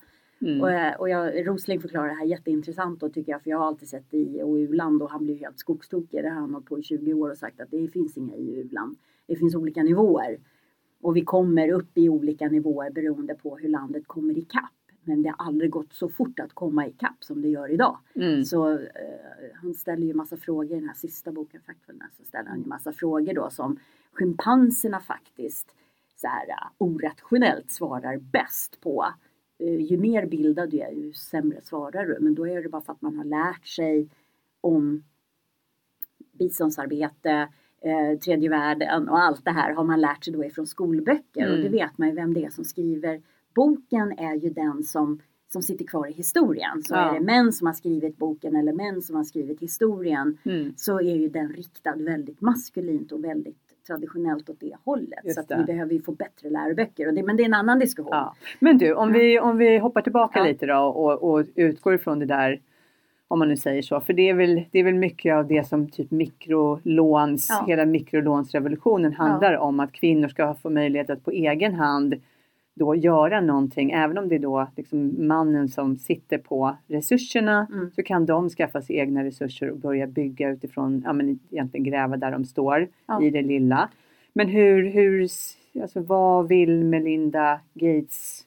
Mm. 0.41 0.61
Och, 0.61 0.71
eh, 0.71 0.95
och 0.95 1.09
jag, 1.09 1.47
Rosling 1.47 1.81
förklarar 1.81 2.07
det 2.07 2.13
här 2.13 2.25
jätteintressant 2.25 2.99
då 2.99 3.09
tycker 3.09 3.31
jag 3.31 3.43
för 3.43 3.49
jag 3.49 3.57
har 3.57 3.67
alltid 3.67 3.89
sett 3.89 4.11
det 4.11 4.17
i 4.17 4.41
och 4.43 4.55
u-land 4.55 5.01
och 5.01 5.11
han 5.11 5.23
blir 5.23 5.39
helt 5.39 5.59
skogstokig. 5.59 6.23
Det 6.23 6.29
har 6.29 6.35
han 6.35 6.53
hållit 6.53 6.69
på 6.69 6.79
i 6.79 6.83
20 6.83 7.13
år 7.13 7.29
och 7.29 7.37
sagt 7.37 7.61
att 7.61 7.71
det 7.71 7.87
finns 7.87 8.17
inga 8.17 8.35
i 8.35 8.51
och 8.51 8.65
u-land. 8.65 8.95
Det 9.27 9.35
finns 9.35 9.55
olika 9.55 9.83
nivåer. 9.83 10.37
Och 11.03 11.15
vi 11.15 11.21
kommer 11.21 11.71
upp 11.71 11.97
i 11.97 12.09
olika 12.09 12.47
nivåer 12.47 12.89
beroende 12.91 13.35
på 13.35 13.57
hur 13.57 13.69
landet 13.69 14.07
kommer 14.07 14.37
ikapp. 14.37 14.71
Men 15.03 15.23
det 15.23 15.29
har 15.29 15.47
aldrig 15.47 15.71
gått 15.71 15.93
så 15.93 16.09
fort 16.09 16.39
att 16.39 16.53
komma 16.53 16.87
ikapp 16.87 17.23
som 17.23 17.41
det 17.41 17.47
gör 17.47 17.71
idag. 17.71 17.97
Mm. 18.15 18.45
Så 18.45 18.71
eh, 18.71 18.79
han 19.61 19.73
ställer 19.73 20.07
ju 20.07 20.13
massa 20.13 20.37
frågor 20.37 20.71
i 20.71 20.79
den 20.79 20.87
här 20.87 20.95
sista 20.95 21.31
boken 21.31 21.61
Factfulness. 21.61 22.17
Så 22.17 22.23
ställer 22.25 22.49
han 22.49 22.59
ju 22.59 22.65
massa 22.65 22.91
frågor 22.91 23.33
då 23.33 23.49
som 23.49 23.79
schimpanserna 24.11 24.99
faktiskt 24.99 25.75
så 26.15 26.27
här, 26.27 26.49
eh, 26.49 26.71
orationellt 26.77 27.71
svarar 27.71 28.17
bäst 28.17 28.81
på. 28.81 29.05
Eh, 29.59 29.81
ju 29.81 29.97
mer 29.97 30.25
bildad 30.25 30.69
du 30.69 30.79
är 30.79 30.91
ju 30.91 31.13
sämre 31.13 31.61
svarar 31.61 32.05
du. 32.05 32.17
Men 32.19 32.35
då 32.35 32.47
är 32.47 32.63
det 32.63 32.69
bara 32.69 32.81
för 32.81 32.93
att 32.93 33.01
man 33.01 33.17
har 33.17 33.25
lärt 33.25 33.67
sig 33.67 34.09
om 34.61 35.03
biståndsarbete, 36.31 37.49
eh, 37.83 38.19
tredje 38.19 38.49
världen 38.49 39.09
och 39.09 39.19
allt 39.19 39.45
det 39.45 39.51
här 39.51 39.73
har 39.73 39.83
man 39.83 40.01
lärt 40.01 40.23
sig 40.23 40.33
då 40.33 40.45
ifrån 40.45 40.67
skolböcker. 40.67 41.45
Och 41.47 41.53
Mm. 41.57 41.61
det 41.61 41.69
vet 41.69 41.97
man 41.97 42.07
ju 42.09 42.15
vem 42.15 42.33
det 42.33 42.45
är 42.45 42.49
som 42.49 42.63
skriver. 42.63 43.21
Boken 43.55 44.11
är 44.19 44.35
ju 44.35 44.49
den 44.49 44.83
som, 44.83 45.19
som 45.53 45.61
sitter 45.61 45.85
kvar 45.85 46.07
i 46.07 46.11
historien. 46.11 46.83
Så 46.83 46.93
Ja. 46.95 47.09
är 47.09 47.13
det 47.19 47.25
män 47.25 47.51
som 47.53 47.67
har 47.67 47.73
skrivit 47.73 48.17
boken 48.17 48.55
eller 48.55 48.73
män 48.73 49.01
som 49.01 49.15
har 49.15 49.23
skrivit 49.23 49.59
historien 49.59 50.37
Mm. 50.45 50.73
så 50.77 50.99
är 50.99 51.15
ju 51.15 51.29
den 51.29 51.49
riktad 51.49 51.95
väldigt 51.95 52.41
maskulint 52.41 53.11
och 53.11 53.23
väldigt 53.23 53.57
traditionellt 53.87 54.49
åt 54.49 54.59
det 54.59 54.73
hållet. 54.85 55.19
Just 55.23 55.35
så 55.35 55.41
att 55.41 55.47
det. 55.47 55.57
vi 55.57 55.63
behöver 55.63 55.93
ju 55.93 56.01
få 56.01 56.11
bättre 56.11 56.49
läroböcker. 56.49 57.07
Och 57.07 57.13
det, 57.13 57.23
men 57.23 57.37
det 57.37 57.43
är 57.43 57.45
en 57.45 57.53
annan 57.53 57.79
diskussion. 57.79 58.11
Ja. 58.11 58.35
Men 58.59 58.77
du, 58.77 58.93
om 58.93 59.11
vi, 59.13 59.39
om 59.39 59.57
vi 59.57 59.77
hoppar 59.77 60.01
tillbaka 60.01 60.39
Ja. 60.39 60.45
lite 60.45 60.65
då 60.65 60.77
och, 60.83 61.33
och 61.33 61.45
utgår 61.55 61.93
ifrån 61.93 62.19
det 62.19 62.25
där 62.25 62.61
om 63.33 63.39
man 63.39 63.47
nu 63.47 63.57
säger 63.57 63.81
så. 63.81 63.99
För 63.99 64.13
det 64.13 64.29
är 64.29 64.33
väl, 64.33 64.63
det 64.71 64.79
är 64.79 64.83
väl 64.83 64.93
mycket 64.95 65.35
av 65.35 65.47
det 65.47 65.67
som 65.67 65.89
typ 65.89 66.11
mikrolåns, 66.11 67.47
Ja. 67.49 67.65
hela 67.67 67.85
mikrolånsrevolutionen 67.85 69.13
handlar 69.13 69.57
om. 69.57 69.79
Att 69.79 69.91
kvinnor 69.91 70.27
ska 70.27 70.53
få 70.53 70.69
möjlighet 70.69 71.09
att 71.09 71.23
på 71.25 71.31
egen 71.31 71.73
hand 71.73 72.15
då 72.75 72.95
göra 72.95 73.41
någonting. 73.41 73.91
Även 73.91 74.17
om 74.17 74.29
det 74.29 74.35
är 74.35 74.39
då 74.39 74.67
liksom 74.77 75.27
mannen 75.27 75.67
som 75.69 75.95
sitter 75.97 76.37
på 76.37 76.77
resurserna 76.87 77.67
Mm. 77.73 77.91
så 77.95 78.03
kan 78.03 78.25
de 78.25 78.49
skaffa 78.49 78.81
sig 78.81 78.95
egna 78.95 79.23
resurser 79.23 79.69
och 79.69 79.77
börja 79.77 80.07
bygga 80.07 80.49
utifrån, 80.49 81.01
ja 81.05 81.13
men 81.13 81.39
egentligen 81.51 81.83
gräva 81.83 82.17
där 82.17 82.31
de 82.31 82.45
står 82.45 82.87
Ja. 83.07 83.23
i 83.23 83.29
det 83.29 83.41
lilla. 83.41 83.89
Men 84.33 84.47
hur, 84.47 84.89
hur, 84.89 85.27
alltså 85.81 85.99
vad 86.01 86.47
vill 86.47 86.83
Melinda 86.85 87.59
Gates 87.73 88.41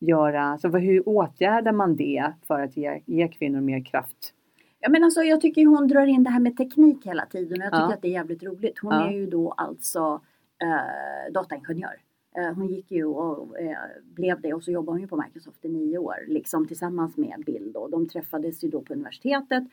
göra? 0.00 0.58
Vad, 0.62 0.82
hur 0.82 1.08
åtgärdar 1.08 1.72
man 1.72 1.96
det 1.96 2.32
för 2.46 2.60
att 2.60 2.76
ge, 2.76 3.02
ge 3.06 3.28
kvinnor 3.28 3.60
mer 3.60 3.84
kraft? 3.84 4.34
Ja, 4.80 4.90
men 4.90 5.04
alltså, 5.04 5.22
jag 5.22 5.40
tycker 5.40 5.66
hon 5.66 5.88
drar 5.88 6.06
in 6.06 6.24
det 6.24 6.30
här 6.30 6.40
med 6.40 6.56
teknik 6.56 7.06
hela 7.06 7.26
tiden 7.26 7.60
och 7.60 7.64
jag 7.64 7.72
tycker 7.72 7.82
Ja. 7.88 7.94
att 7.94 8.02
det 8.02 8.08
är 8.08 8.12
jävligt 8.12 8.42
roligt. 8.42 8.78
Hon 8.78 8.92
Ja. 8.92 9.08
är 9.08 9.12
ju 9.12 9.26
då 9.26 9.50
alltså 9.52 10.20
eh, 10.62 11.32
dataingenjör. 11.32 11.94
Eh, 12.38 12.54
hon 12.54 12.66
gick 12.66 12.90
ju 12.90 13.04
och 13.04 13.58
eh, 13.60 13.76
blev 14.04 14.40
det 14.40 14.54
och 14.54 14.62
så 14.64 14.70
jobbade 14.70 14.94
hon 14.94 15.00
ju 15.00 15.06
på 15.08 15.22
Microsoft 15.26 15.64
i 15.64 15.68
nio 15.68 15.98
år 15.98 16.14
liksom 16.28 16.66
tillsammans 16.66 17.16
med 17.16 17.42
Bill 17.46 17.70
då. 17.74 17.88
De 17.88 18.08
träffades 18.08 18.64
ju 18.64 18.68
då 18.68 18.80
på 18.82 18.92
universitetet 18.92 19.64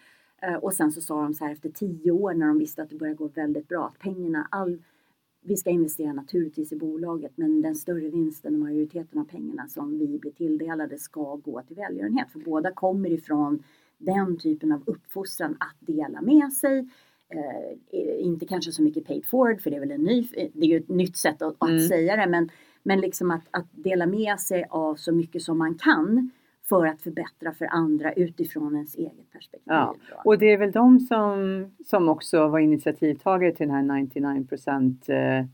eh, 0.42 0.56
och 0.56 0.74
sen 0.74 0.92
så 0.92 1.01
sa 1.01 1.22
de 1.22 1.34
så 1.34 1.46
här 1.46 1.51
efter 1.51 1.70
tio 1.70 2.12
år 2.12 2.34
när 2.34 2.48
de 2.48 2.58
visste 2.60 2.82
att 2.84 2.90
det 2.90 2.96
började 2.96 3.18
gå 3.18 3.28
väldigt 3.28 3.68
bra 3.68 3.86
att 3.88 4.00
pengarna, 4.00 4.48
all, 4.51 4.82
vi 5.43 5.57
ska 5.57 5.69
investera 5.69 6.13
naturligtvis 6.13 6.71
i 6.71 6.75
bolaget 6.75 7.31
men 7.36 7.62
den 7.62 7.75
större 7.75 8.10
vinsten 8.10 8.53
och 8.53 8.60
majoriteten 8.60 9.19
av 9.19 9.24
pengarna 9.25 9.67
som 9.67 10.00
vi 10.00 10.19
blir 10.19 10.31
tilldelade 10.31 10.98
ska 10.98 11.36
gå 11.36 11.62
till 11.62 11.75
välgörenhet. 11.75 12.31
För 12.31 12.39
båda 12.39 12.71
kommer 12.71 13.12
ifrån 13.12 13.63
den 13.98 14.38
typen 14.38 14.71
av 14.71 14.83
uppfostran 14.86 15.57
att 15.60 15.75
dela 15.79 16.21
med 16.21 16.53
sig. 16.53 16.79
Eh, 17.29 18.25
inte 18.25 18.45
kanske 18.45 18.71
så 18.71 18.81
mycket 18.83 19.05
paid 19.07 19.25
forward 19.25 19.62
för 19.62 19.69
det 19.69 19.75
är 19.75 19.79
väl 19.79 19.91
en 19.91 20.03
ny, 20.03 20.27
det 20.53 20.65
är 20.65 20.69
ju 20.69 20.77
ett 20.77 20.89
nytt 20.89 21.17
sätt 21.17 21.41
att, 21.41 21.63
Mm. 21.63 21.75
att 21.75 21.88
säga 21.88 22.15
det 22.15 22.27
men, 22.27 22.50
men 22.83 23.01
liksom 23.01 23.31
att, 23.31 23.43
att 23.51 23.67
dela 23.71 24.05
med 24.05 24.39
sig 24.39 24.65
av 24.69 24.95
så 24.95 25.12
mycket 25.12 25.41
som 25.41 25.57
man 25.57 25.75
kan 25.75 26.31
för 26.72 26.88
att 26.88 27.01
förbättra 27.01 27.54
för 27.54 27.66
andra 27.66 28.13
utifrån 28.13 28.75
ens 28.75 28.96
eget 28.96 29.32
perspektiv. 29.32 29.74
Ja. 29.74 29.96
Och 30.25 30.38
det 30.38 30.46
är 30.46 30.58
väl 30.58 30.72
de 30.72 31.00
som, 31.00 31.66
som 31.86 32.10
också 32.10 32.48
var 32.48 32.60
initiativtagare 32.60 33.51
till 33.51 33.68
den 33.68 33.90
här 33.90 34.01
99 34.01 34.46
procent 34.48 35.10
eh, 35.10 35.46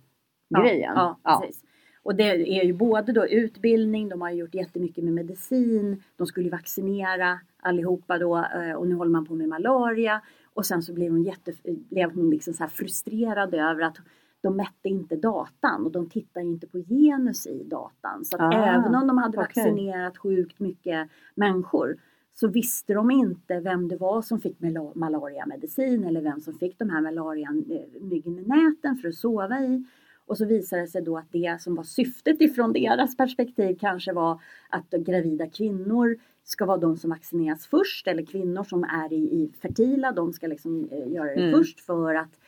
grejen? 0.62 0.94
Ja, 0.96 1.20
ja, 1.24 1.40
precis. 1.42 1.64
Och 2.04 2.16
det 2.16 2.60
är 2.60 2.64
ju 2.64 2.74
både 2.74 3.12
då 3.12 3.28
utbildning, 3.28 4.10
de 4.10 4.22
har 4.22 4.32
gjort 4.32 4.56
jättemycket 4.56 5.04
med 5.04 5.14
medicin, 5.14 6.04
de 6.16 6.28
skulle 6.28 6.50
vaccinera 6.50 7.40
allihopa 7.60 8.18
då 8.18 8.38
eh, 8.38 8.72
och 8.72 8.88
nu 8.88 8.96
håller 8.96 9.12
man 9.12 9.26
på 9.26 9.36
med 9.36 9.50
malaria. 9.50 10.22
Och 10.54 10.66
sen 10.66 10.82
så 10.82 10.94
blev 10.94 11.12
hon, 11.12 11.24
jätte, 11.24 11.54
blev 11.64 12.16
hon 12.16 12.30
liksom 12.30 12.54
så 12.54 12.68
frustrerad 12.68 13.54
över 13.54 13.82
att 13.82 13.98
de 14.42 14.56
mätte 14.56 14.90
inte 14.90 15.16
datan 15.16 15.86
och 15.86 15.92
de 15.92 16.10
tittar 16.10 16.42
inte 16.42 16.68
på 16.68 16.78
genus 16.78 17.48
i 17.48 17.64
datan. 17.64 18.26
Så 18.26 18.38
ah, 18.40 18.54
även 18.54 18.96
om 18.96 19.08
de 19.08 19.18
hade 19.18 19.38
vaccinerat 19.38 20.18
okay. 20.18 20.20
sjukt 20.36 20.60
mycket 20.60 21.10
människor 21.36 21.98
så 22.34 22.48
visste 22.48 22.94
de 22.94 23.12
inte 23.12 23.60
vem 23.60 23.88
det 23.88 23.98
var 23.98 24.22
som 24.22 24.42
fick 24.42 24.58
malariamedicin 24.96 26.04
eller 26.04 26.22
vem 26.22 26.40
som 26.40 26.54
fick 26.54 26.80
de 26.80 26.90
här 26.90 27.02
malariamyggen 27.02 28.40
i 28.40 28.44
näten 28.48 28.96
för 28.96 29.08
att 29.08 29.16
sova 29.16 29.60
i. 29.60 29.86
Och 30.26 30.38
så 30.38 30.46
visade 30.46 30.82
det 30.82 30.88
sig 30.88 31.02
då 31.02 31.18
att 31.18 31.32
det 31.32 31.62
som 31.62 31.76
var 31.76 31.84
syftet 31.84 32.42
ifrån 32.42 32.74
deras 32.74 33.18
perspektiv 33.18 33.78
kanske 33.80 34.14
var 34.14 34.42
att 34.70 34.90
gravida 34.90 35.50
kvinnor 35.50 36.18
ska 36.44 36.66
vara 36.66 36.78
de 36.78 36.98
som 36.98 37.10
vaccineras 37.10 37.68
först 37.68 38.08
eller 38.08 38.26
kvinnor 38.26 38.64
som 38.64 38.84
är 38.84 39.14
i, 39.14 39.16
i 39.16 39.54
fertila, 39.62 40.12
de 40.12 40.34
ska 40.34 40.48
liksom 40.48 40.90
eh, 40.92 41.14
göra 41.14 41.36
det 41.36 41.42
mm. 41.42 41.52
först 41.52 41.80
för 41.80 42.16
att 42.16 42.40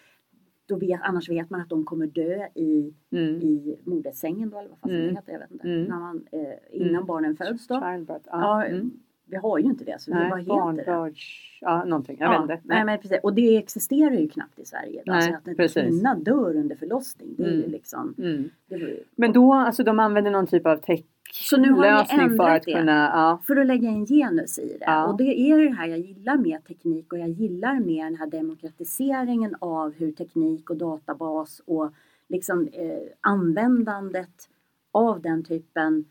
då 0.70 0.76
vet, 0.76 1.02
annars 1.04 1.30
vet 1.30 1.50
man 1.50 1.62
att 1.62 1.70
de 1.70 1.86
kommer 1.86 2.08
dö 2.08 2.48
i, 2.56 2.94
mm. 3.12 3.42
i 3.42 3.80
modersängen 3.84 4.50
då 4.50 4.60
eller 4.60 4.70
vad 4.70 4.80
fasen 4.80 4.96
mm. 4.96 5.08
det 5.08 5.16
heter, 5.16 5.32
jag 5.32 5.40
vet 5.40 5.52
inte. 5.52 5.68
Mm. 5.68 5.90
Man, 5.90 6.28
eh, 6.32 6.42
innan 6.72 6.90
mm. 6.90 7.06
barnen 7.06 7.36
föds 7.36 7.68
då. 7.68 7.82
Childbirth. 7.82 8.28
Ja, 8.32 8.66
mm. 8.66 8.92
Vi 9.30 9.38
har 9.38 9.58
ju 9.58 9.66
inte 9.66 9.84
det 9.84 10.02
så 10.02 10.12
Nej, 10.12 10.30
vad 10.30 10.40
heter 10.40 10.50
barnbörds... 10.50 11.60
det? 11.60 11.66
Ja, 11.66 11.84
någonting. 11.84 12.18
Jag 12.20 12.34
ja, 12.34 12.42
vet 12.42 12.52
inte. 12.52 12.74
Nej. 12.74 12.86
men 12.86 13.00
precis. 13.00 13.20
Och 13.24 13.34
det 13.34 13.58
existerar 13.58 14.16
ju 14.16 14.30
knappt 14.30 14.60
i 14.60 14.66
Sverige. 14.66 15.04
Nej, 15.06 15.34
alltså 15.36 15.52
att 15.52 15.60
en 15.60 15.90
kvinna 15.90 16.16
dör 16.16 16.56
under 16.56 16.76
förlossning. 16.76 17.36
Det 17.38 17.44
är 17.44 17.52
ju 17.52 17.68
liksom... 17.68 18.14
Ju... 18.18 19.04
Men 19.16 19.34
då, 19.34 19.54
alltså 19.54 19.84
de 19.84 20.00
använder 20.00 20.32
någon 20.32 20.48
typ 20.48 20.66
av 20.66 20.78
tech 20.78 21.04
så 21.32 21.58
nu 21.58 21.72
har 21.72 21.82
lösning 21.82 22.38
för 22.38 22.50
att 22.50 22.64
det, 22.64 22.74
kunna... 22.74 23.12
Ja. 23.14 23.40
För 23.48 23.56
att 23.56 23.68
lägga 23.68 23.90
in 23.90 24.06
genus 24.06 24.60
i 24.60 24.78
det. 24.80 24.86
Ja. 24.86 25.08
Och 25.08 25.18
det 25.18 25.40
är 25.40 25.58
det 25.58 25.76
här 25.76 25.88
jag 25.88 26.00
gillar 26.00 26.38
med 26.38 26.66
teknik 26.66 27.14
och 27.14 27.20
jag 27.20 27.30
gillar 27.30 27.80
med 27.80 28.06
den 28.06 28.16
här 28.16 28.28
demokratiseringen 28.28 29.56
av 29.60 29.94
hur 29.94 30.12
teknik 30.12 30.70
och 30.70 30.78
databas 30.78 31.62
och 31.66 31.94
liksom 32.28 32.68
eh, 32.74 33.00
användandet 33.22 34.50
av 34.92 35.22
den 35.22 35.44
typen 35.44 36.06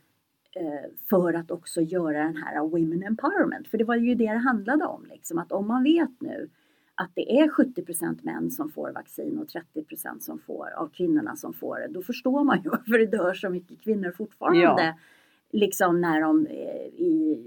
för 1.11 1.35
att 1.35 1.51
också 1.51 1.81
göra 1.81 2.23
den 2.23 2.37
här 2.37 2.61
women 2.61 3.03
empowerment. 3.03 3.69
För 3.69 3.79
det 3.79 3.85
var 3.85 3.97
ju 3.97 4.15
det 4.15 4.33
det 4.33 4.39
handlade 4.39 4.85
om. 4.85 5.07
Liksom, 5.11 5.39
att 5.39 5.53
om 5.53 5.69
man 5.69 5.83
vet 5.83 6.21
nu 6.21 6.51
att 6.95 7.11
det 7.15 7.41
är 7.41 7.49
70% 7.49 8.19
män 8.23 8.51
som 8.51 8.71
får 8.71 8.93
vaccin 8.93 9.39
och 9.39 9.47
30% 9.75 10.19
som 10.21 10.39
får, 10.39 10.71
av 10.77 10.89
kvinnorna 10.89 11.37
som 11.37 11.53
får 11.53 11.79
det, 11.79 11.89
då 11.89 12.03
förstår 12.03 12.45
man 12.45 12.63
ju 12.63 12.71
varför 12.71 12.99
det 12.99 13.07
dör 13.07 13.35
så 13.35 13.51
mycket 13.51 13.81
kvinnor 13.81 14.11
fortfarande. 14.11 14.61
Ja. 14.61 14.99
Liksom 15.51 16.01
när 16.01 16.21
de 16.21 16.47
är 16.47 16.87
i 16.87 17.47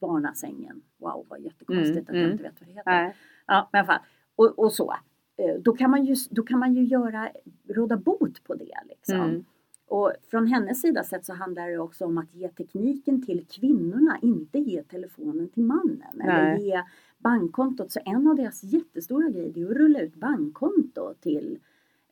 barnasängen. 0.00 0.82
Wow, 0.98 1.26
vad 1.28 1.40
jättekonstigt 1.40 1.90
mm, 1.96 2.02
att 2.08 2.14
jag 2.14 2.18
mm. 2.18 2.32
inte 2.32 2.42
vet 2.42 2.60
vad 2.60 2.68
det 2.68 2.74
heter. 2.74 2.90
Nej. 2.90 3.16
Ja, 3.46 3.68
men 3.72 3.86
fall. 3.86 4.00
Och, 4.36 4.58
och, 4.58 4.72
så. 4.72 4.94
Eh, 5.36 5.54
då 5.60 5.72
kan 5.72 5.90
man 5.90 6.04
ju, 6.04 6.14
då 6.30 6.42
kan 6.42 6.58
man 6.58 6.74
ju 6.74 6.84
göra, 6.84 7.28
råda 7.68 7.96
bot 7.96 8.44
på 8.44 8.54
det. 8.54 8.78
Liksom. 8.88 9.20
Mm. 9.20 9.44
Och 9.88 10.12
från 10.30 10.46
hennes 10.46 10.80
sida 10.80 11.04
sett 11.04 11.24
så 11.24 11.34
handlar 11.34 11.68
det 11.68 11.78
också 11.78 12.04
om 12.04 12.18
att 12.18 12.34
ge 12.34 12.48
tekniken 12.48 13.26
till 13.26 13.46
kvinnorna, 13.50 14.18
inte 14.22 14.58
ge 14.58 14.82
telefonen 14.82 15.48
till 15.48 15.62
mannen. 15.62 16.12
Nej. 16.14 16.28
Eller 16.28 16.56
ge 16.56 16.82
bankkontot. 17.18 17.92
Så 17.92 18.00
en 18.04 18.26
av 18.26 18.36
deras 18.36 18.64
jättestora 18.64 19.28
grejer 19.28 19.58
är 19.58 19.70
att 19.70 19.76
rulla 19.76 20.00
ut 20.00 20.14
bankkonto 20.14 21.14
till 21.20 21.58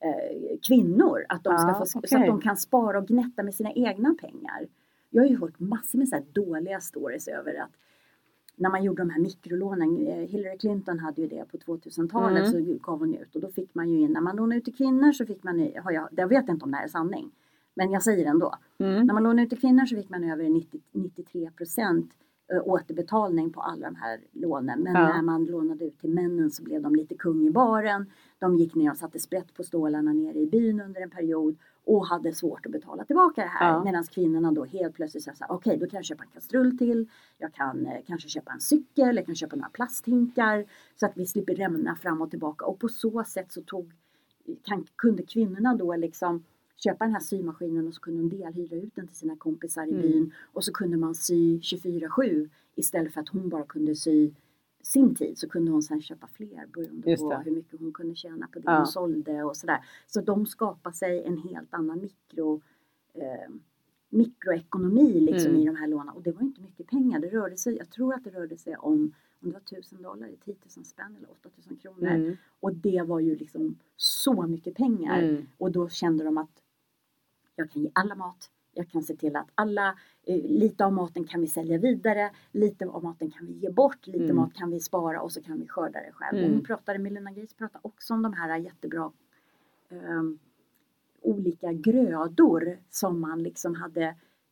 eh, 0.01 0.59
kvinnor. 0.63 1.25
Att 1.29 1.45
de 1.45 1.59
ska 1.59 1.75
få, 1.75 1.99
okay. 1.99 2.09
Så 2.09 2.19
att 2.19 2.27
de 2.27 2.41
kan 2.41 2.57
spara 2.57 2.99
och 2.99 3.09
gnätta 3.09 3.43
med 3.43 3.55
sina 3.55 3.73
egna 3.73 4.15
pengar. 4.21 4.67
Jag 5.11 5.23
har 5.23 5.29
ju 5.29 5.37
hört 5.37 5.61
massor 5.61 5.99
med 5.99 6.09
så 6.09 6.23
dåliga 6.33 6.81
stories 6.81 7.29
över 7.29 7.55
att 7.55 7.71
när 8.57 8.71
man 8.71 8.85
gjorde 8.85 9.03
de 9.03 9.11
här 9.11 9.21
mikrolånen, 9.21 10.07
eh, 10.07 10.29
Hillary 10.29 10.59
Clinton 10.59 10.99
hade 10.99 11.23
ju 11.23 11.29
det 11.29 11.45
på 11.51 11.57
2000-talet 11.57 12.49
mm. 12.49 12.53
så 12.53 12.79
gav 12.83 12.99
hon 12.99 13.15
ut 13.15 13.35
och 13.35 13.41
då 13.41 13.49
fick 13.49 13.75
man 13.75 13.91
ju 13.91 14.01
in, 14.01 14.13
när 14.13 14.21
man 14.21 14.37
lånade 14.37 14.59
ut 14.59 14.65
till 14.65 14.75
kvinnor 14.75 15.13
så 15.13 15.27
fick 15.27 15.43
man, 15.43 15.71
har 15.85 15.93
jag, 15.93 16.09
jag 16.11 16.29
vet 16.29 16.49
inte 16.49 16.65
om 16.65 16.71
det 16.71 16.77
här 16.77 16.85
är 16.85 16.89
sanning, 16.89 17.31
men 17.77 17.91
jag 17.91 18.03
säger 18.03 18.27
ändå. 18.27 18.55
Mm. 18.79 19.07
När 19.07 19.15
man 19.15 19.23
lånade 19.23 19.43
ut 19.43 19.49
till 19.49 19.61
kvinnor 19.61 19.87
så 19.87 19.97
fick 19.97 20.09
man 20.09 20.25
över 20.25 20.49
90, 20.49 20.81
93 20.93 21.51
procent 21.51 22.11
återbetalning 22.65 23.53
på 23.53 23.61
alla 23.61 23.87
de 23.87 23.97
här 23.97 24.21
lånen. 24.33 24.81
Men 24.81 24.95
ja. 24.95 25.09
när 25.09 25.23
man 25.23 25.45
lånade 25.45 25.85
ut 25.85 25.99
till 25.99 26.11
männen 26.11 26.51
så 26.51 26.63
blev 26.63 26.83
de 26.83 26.95
lite 26.95 27.15
kung 27.15 27.47
i 27.47 27.51
baren. 27.51 28.11
De 28.39 28.57
gick 28.57 28.75
ner 28.75 28.91
och 28.91 28.97
satte 28.97 29.19
sprätt 29.19 29.55
på 29.55 29.63
stålarna 29.63 30.13
nere 30.13 30.39
i 30.39 30.47
byn 30.47 30.81
under 30.81 31.01
en 31.01 31.11
period 31.11 31.57
och 31.85 32.07
hade 32.07 32.33
svårt 32.33 32.67
att 32.67 32.73
betala 32.73 33.05
tillbaka 33.05 33.43
det 33.43 33.49
här. 33.49 33.69
Ja. 33.69 33.85
Medan 33.85 34.05
kvinnorna 34.05 34.53
då 34.53 34.65
helt 34.65 34.95
plötsligt 34.95 35.25
sa 35.25 35.33
okej 35.49 35.55
okay, 35.55 35.77
då 35.77 35.87
kan 35.91 35.99
jag 35.99 36.05
köpa 36.05 36.25
en 36.25 36.31
kastrull 36.31 36.79
till. 36.79 37.09
Jag 37.39 37.55
kan 37.55 37.87
eh, 37.87 38.01
kanske 38.07 38.29
köpa 38.29 38.53
en 38.53 38.61
cykel, 38.61 39.17
jag 39.17 39.27
kan 39.27 39.35
köpa 39.35 39.57
några 39.57 39.71
plasthinkar. 39.71 40.65
Så 41.01 41.07
att 41.07 41.13
vi 41.15 41.27
slipper 41.27 41.55
rämna 41.55 41.97
fram 41.97 42.23
och 42.23 42.31
tillbaka. 42.31 42.65
Och 42.65 42.79
på 42.79 42.89
så 42.89 43.25
sätt 43.25 43.53
så 43.53 43.63
tog, 43.63 43.93
kan, 44.63 44.87
kunde 44.97 45.23
kvinnorna 45.23 45.75
då 45.75 45.97
liksom 45.97 46.45
köpa 46.77 47.05
den 47.05 47.13
här 47.13 47.21
symaskinen 47.21 47.89
och 47.89 47.95
så 47.95 48.01
kunde 48.01 48.23
de 48.23 48.37
delhyra 48.37 48.77
ut 48.77 48.95
den 48.95 49.07
till 49.07 49.17
sina 49.17 49.37
kompisar 49.37 49.87
i 49.87 49.91
mm. 49.91 50.03
byn 50.03 50.33
och 50.53 50.65
så 50.65 50.73
kunde 50.73 50.97
man 50.97 51.15
sy 51.15 51.59
24-7 51.59 52.49
istället 52.75 53.15
för 53.15 53.21
att 53.21 53.29
hon 53.29 53.49
bara 53.49 53.65
kunde 53.65 53.95
sy 53.95 54.31
sin 54.83 55.15
tid 55.15 55.39
så 55.39 55.49
kunde 55.49 55.71
hon 55.71 55.83
sen 55.83 56.03
köpa 56.03 56.27
fler 56.27 56.67
beroende 56.67 57.17
på 57.17 57.43
hur 57.45 57.53
mycket 57.53 57.81
hon 57.81 57.93
kunde 57.93 58.15
tjäna 58.15 58.47
på 58.47 58.59
det 58.59 58.65
ja. 58.67 58.77
hon 58.77 58.87
sålde 58.87 59.43
och 59.43 59.57
sådär. 59.57 59.85
Så 60.07 60.21
de 60.21 60.47
skapade 60.47 60.97
sig 60.97 61.23
en 61.25 61.39
helt 61.39 61.75
annan 61.75 62.01
mikro 62.01 62.61
eh, 63.15 63.55
mikroekonomi 64.09 65.21
liksom 65.21 65.51
mm. 65.51 65.63
i 65.63 65.67
de 65.67 65.77
här 65.77 65.87
lånen 65.89 66.09
och 66.09 66.23
det 66.23 66.33
var 66.33 66.43
inte 66.43 66.61
mycket 66.61 66.87
pengar. 66.87 67.21
Det 67.21 67.29
rörde 67.29 67.57
sig, 67.57 67.77
jag 67.77 67.91
tror 67.91 68.15
att 68.15 68.25
det 68.25 68.31
rörde 68.31 68.57
sig 68.57 68.77
om 68.77 69.13
om 69.43 69.49
det 69.49 69.53
var 69.53 69.79
1000 69.79 70.03
dollar, 70.03 70.29
10 70.45 70.55
000 70.77 70.85
spänn 70.85 71.17
eller 71.17 71.31
8000 71.31 71.77
kronor. 71.77 72.09
Mm. 72.09 72.37
Och 72.61 72.75
det 72.75 73.03
var 73.07 73.21
ju 73.21 73.37
liksom 73.37 73.79
så 73.97 74.43
mycket 74.47 74.75
pengar. 74.75 75.23
Mm. 75.23 75.47
Och 75.59 75.73
då 75.73 75.89
kände 75.89 76.25
de 76.25 76.39
att 76.39 76.63
jag 77.57 77.71
kan 77.71 77.83
ge 77.83 77.91
alla 77.95 78.15
mat. 78.15 78.51
Jag 78.73 78.89
kan 78.89 79.03
se 79.03 79.17
till 79.17 79.37
att 79.37 79.49
alla, 79.55 79.99
eh, 80.27 80.37
lite 80.37 80.85
av 80.85 80.93
maten 80.93 81.25
kan 81.25 81.41
vi 81.41 81.47
sälja 81.47 81.79
vidare, 81.79 82.31
lite 82.53 82.87
av 82.87 83.05
maten 83.05 83.31
kan 83.31 83.47
vi 83.47 83.53
ge 83.53 83.71
bort, 83.71 84.07
lite 84.07 84.25
mm. 84.25 84.37
mat 84.37 84.55
kan 84.55 84.71
vi 84.71 84.81
spara 84.81 85.21
och 85.21 85.33
så 85.33 85.43
kan 85.43 85.61
vi 85.61 85.69
skörda 85.69 86.01
det 86.01 86.13
själv. 86.13 86.39
Mm. 86.39 86.53
hon 86.53 86.65
pratade, 86.65 86.99
Melina 86.99 87.31
Gates 87.31 87.55
pratade 87.55 87.81
också 87.83 88.15
om 88.15 88.23
de 88.23 88.33
här 88.33 88.59
jättebra 88.59 89.13
eh, 89.91 90.23
olika 91.23 91.73
grödor 91.73 92.79
som 92.91 93.21
man 93.21 93.43
liksom 93.43 93.75
hade 93.75 94.05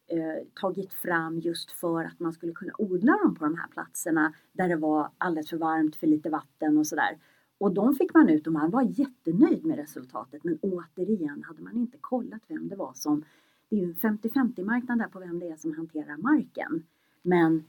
eh, 0.06 0.46
tagit 0.54 0.92
fram 0.92 1.38
just 1.38 1.72
för 1.72 2.04
att 2.04 2.20
man 2.20 2.32
skulle 2.32 2.52
kunna 2.52 2.72
odla 2.78 3.12
dem 3.12 3.34
på 3.34 3.44
de 3.44 3.56
här 3.58 3.68
platserna 3.68 4.34
där 4.52 4.68
det 4.68 4.76
var 4.76 5.10
alldeles 5.18 5.50
för 5.50 5.56
varmt, 5.56 5.96
för 5.96 6.06
lite 6.06 6.30
vatten 6.30 6.78
och 6.78 6.86
sådär. 6.86 7.18
Och 7.58 7.72
de 7.72 7.94
fick 7.94 8.14
man 8.14 8.28
ut 8.28 8.46
och 8.46 8.52
man 8.52 8.70
var 8.70 8.82
jättenöjd 8.82 9.64
med 9.64 9.76
resultatet. 9.76 10.44
Men 10.44 10.58
återigen 10.62 11.42
hade 11.42 11.62
man 11.62 11.76
inte 11.76 11.96
kollat 12.00 12.42
vem 12.48 12.68
det 12.68 12.76
var 12.76 12.92
som... 12.94 13.24
Det 13.68 13.76
är 13.76 13.80
ju 13.80 13.86
en 13.86 14.18
50-50 14.18 14.64
marknad 14.64 14.98
där 14.98 15.08
på 15.08 15.18
vem 15.18 15.38
det 15.38 15.48
är 15.48 15.56
som 15.56 15.72
hanterar 15.72 16.16
marken. 16.16 16.82
Men 17.22 17.64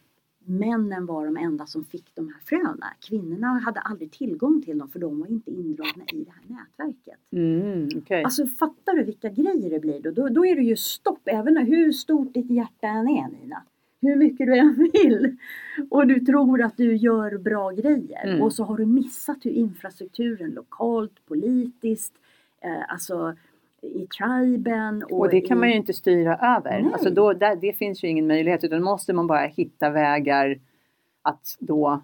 männen 0.46 1.06
var 1.06 1.26
de 1.26 1.38
enda 1.38 1.66
som 1.66 1.86
fick 1.86 2.16
de 2.16 2.28
här 2.28 2.40
fröna. 2.46 2.94
Kvinnorna 3.00 3.48
hade 3.48 3.80
aldrig 3.80 4.12
tillgång 4.12 4.62
till 4.62 4.78
dem 4.78 4.90
för 4.90 5.00
de 5.00 5.20
var 5.20 5.28
inte 5.28 5.52
indragna 5.52 6.04
i 6.14 6.24
det 6.24 6.32
här 6.32 6.58
nätverket. 6.58 7.20
Mm, 7.32 7.90
okay. 7.98 8.24
Alltså 8.24 8.48
fattar 8.48 8.94
du 8.94 9.04
vilka 9.04 9.30
grejer 9.30 9.70
det 9.70 9.80
blir 9.80 10.00
då? 10.02 10.12
då? 10.12 10.30
Då 10.30 10.46
är 10.46 10.56
det 10.56 10.62
ju 10.62 10.78
stopp, 10.78 11.22
även 11.26 11.58
hur 11.58 11.92
stort 11.92 12.34
ditt 12.34 12.52
hjärta 12.52 12.88
än 12.88 13.10
är 13.10 13.28
Nina 13.28 13.64
hur 14.06 14.16
mycket 14.16 14.48
du 14.48 14.58
än 14.58 14.90
vill. 14.94 15.38
Och 15.90 16.08
du 16.08 16.20
tror 16.20 16.62
att 16.62 16.78
du 16.78 16.96
gör 16.96 17.38
bra 17.38 17.72
grejer. 17.72 18.28
Mm. 18.28 18.42
Och 18.42 18.54
så 18.54 18.64
har 18.64 18.78
du 18.78 18.86
missat 18.86 19.38
hur 19.42 19.52
infrastrukturen 19.52 20.52
lokalt, 20.52 21.26
politiskt, 21.28 22.14
eh, 22.62 22.94
alltså 22.94 23.36
i 23.82 24.08
triben. 24.08 25.04
Och, 25.04 25.20
och 25.20 25.30
det 25.30 25.42
kan 25.42 25.58
i... 25.58 25.60
man 25.60 25.70
ju 25.70 25.76
inte 25.76 25.94
styra 25.94 26.38
över. 26.38 26.90
Alltså 26.94 27.10
då, 27.10 27.34
där, 27.34 27.56
det 27.56 27.74
finns 27.74 28.04
ju 28.04 28.08
ingen 28.08 28.28
möjlighet 28.28 28.64
utan 28.64 28.84
måste 28.84 29.14
man 29.14 29.28
bara 29.28 29.46
hitta 29.46 29.90
vägar 29.90 30.60
att 31.22 31.58
då 31.60 32.02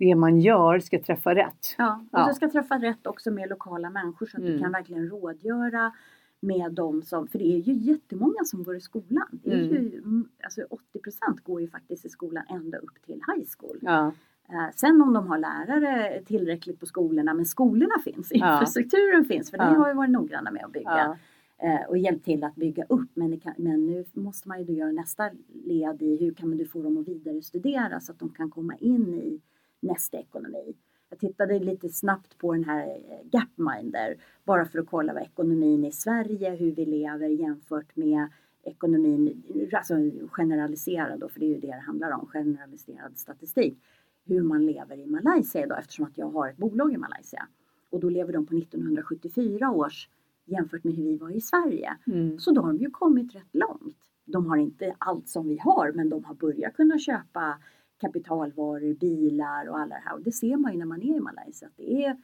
det 0.00 0.14
man 0.14 0.40
gör 0.40 0.78
ska 0.78 1.02
träffa 1.02 1.34
rätt. 1.34 1.74
Ja, 1.78 2.04
och 2.12 2.18
ja. 2.18 2.26
det 2.26 2.34
ska 2.34 2.50
träffa 2.50 2.74
rätt 2.74 3.06
också 3.06 3.30
med 3.30 3.48
lokala 3.48 3.90
människor 3.90 4.26
så 4.26 4.36
att 4.36 4.42
mm. 4.42 4.52
du 4.52 4.58
kan 4.58 4.72
verkligen 4.72 5.08
rådgöra 5.08 5.92
med 6.40 6.72
de 6.72 7.02
som, 7.02 7.28
för 7.28 7.38
det 7.38 7.44
är 7.44 7.58
ju 7.58 7.72
jättemånga 7.72 8.44
som 8.44 8.64
går 8.64 8.76
i 8.76 8.80
skolan. 8.80 9.28
Det 9.30 9.50
är 9.50 9.54
mm. 9.54 9.70
ju, 9.70 10.02
alltså 10.44 10.60
80% 10.60 11.42
går 11.42 11.60
ju 11.60 11.68
faktiskt 11.68 12.04
i 12.04 12.08
skolan 12.08 12.44
ända 12.48 12.78
upp 12.78 13.02
till 13.06 13.14
high 13.14 13.46
school. 13.58 13.78
Ja. 13.82 14.12
Eh, 14.48 14.74
sen 14.74 15.02
om 15.02 15.12
de 15.12 15.26
har 15.26 15.38
lärare 15.38 16.22
tillräckligt 16.26 16.80
på 16.80 16.86
skolorna, 16.86 17.34
men 17.34 17.44
skolorna 17.44 17.98
finns, 18.04 18.32
infrastrukturen 18.32 19.24
finns, 19.24 19.50
för 19.50 19.58
ja. 19.58 19.64
det 19.64 19.76
har 19.76 19.88
vi 19.88 19.94
varit 19.94 20.10
noggranna 20.10 20.50
med 20.50 20.64
att 20.64 20.72
bygga. 20.72 21.18
eh, 21.62 21.88
och 21.88 21.98
hjälpt 21.98 22.24
till 22.24 22.44
att 22.44 22.54
bygga 22.54 22.84
upp. 22.88 23.10
Men, 23.14 23.40
kan, 23.40 23.54
men, 23.56 23.86
nu 23.86 24.04
måste 24.12 24.48
man 24.48 24.64
ju 24.64 24.72
göra 24.72 24.92
nästa 24.92 25.30
led 25.64 26.02
i 26.02 26.16
hur 26.16 26.34
kan 26.34 26.48
man 26.48 26.66
få 26.72 26.82
dem 26.82 26.98
att 26.98 27.08
vidare 27.08 27.42
studera 27.42 28.00
så 28.00 28.12
att 28.12 28.18
de 28.18 28.28
kan 28.28 28.50
komma 28.50 28.76
in 28.76 29.14
i 29.14 29.40
nästa 29.80 30.18
ekonomi. 30.18 30.74
Jag 31.10 31.18
tittade 31.18 31.58
lite 31.58 31.88
snabbt 31.88 32.38
på 32.38 32.52
den 32.52 32.64
här 32.64 32.88
eh, 32.88 33.30
Gapminder 33.30 34.16
bara 34.44 34.64
för 34.64 34.78
att 34.78 34.86
kolla 34.86 35.12
vad 35.12 35.22
ekonomin 35.22 35.84
i 35.84 35.92
Sverige, 35.92 36.50
hur 36.50 36.72
vi 36.72 36.86
lever 36.86 37.28
jämfört 37.28 37.96
med 37.96 38.28
ekonomin, 38.62 39.42
alltså 39.72 39.94
generaliserad 40.30 41.20
då, 41.20 41.28
för 41.28 41.40
det 41.40 41.46
är 41.46 41.54
ju 41.54 41.60
det 41.60 41.66
det 41.66 41.82
handlar 41.86 42.10
om, 42.10 42.26
generaliserad 42.26 43.18
statistik. 43.18 43.78
Hur 44.24 44.42
man 44.42 44.66
lever 44.66 44.96
i 44.96 45.06
Malaysia 45.06 45.66
då 45.66 45.74
eftersom 45.74 46.04
att 46.04 46.18
jag 46.18 46.30
har 46.30 46.48
ett 46.48 46.56
bolag 46.56 46.92
i 46.92 46.96
Malaysia. 46.96 47.48
Och 47.90 48.00
då 48.00 48.08
lever 48.08 48.32
de 48.32 48.46
på 48.46 48.56
1974 48.56 49.70
års 49.70 50.08
jämfört 50.44 50.84
med 50.84 50.94
hur 50.94 51.04
vi 51.04 51.16
var 51.16 51.30
i 51.30 51.40
Sverige. 51.40 51.96
Mm. 52.06 52.38
Så 52.38 52.50
då 52.50 52.60
har 52.60 52.72
de 52.72 52.78
ju 52.78 52.90
kommit 52.90 53.34
rätt 53.34 53.54
långt. 53.54 53.96
De 54.24 54.46
har 54.46 54.56
inte 54.56 54.94
allt 54.98 55.28
som 55.28 55.48
vi 55.48 55.58
har 55.58 55.92
men 55.92 56.08
de 56.08 56.24
har 56.24 56.34
börjat 56.34 56.74
kunna 56.74 56.98
köpa 56.98 57.58
kapitalvaror, 58.00 58.94
bilar 58.94 59.68
och 59.68 59.78
alla 59.78 59.94
det 59.94 60.02
här. 60.04 60.14
Och 60.14 60.22
det 60.22 60.32
ser 60.32 60.56
man 60.56 60.72
ju 60.72 60.78
när 60.78 60.86
man 60.86 61.02
är 61.02 61.16
i 61.16 61.20
Malaysia. 61.20 61.68
Att 61.68 61.76
det 61.76 62.04
är 62.04 62.16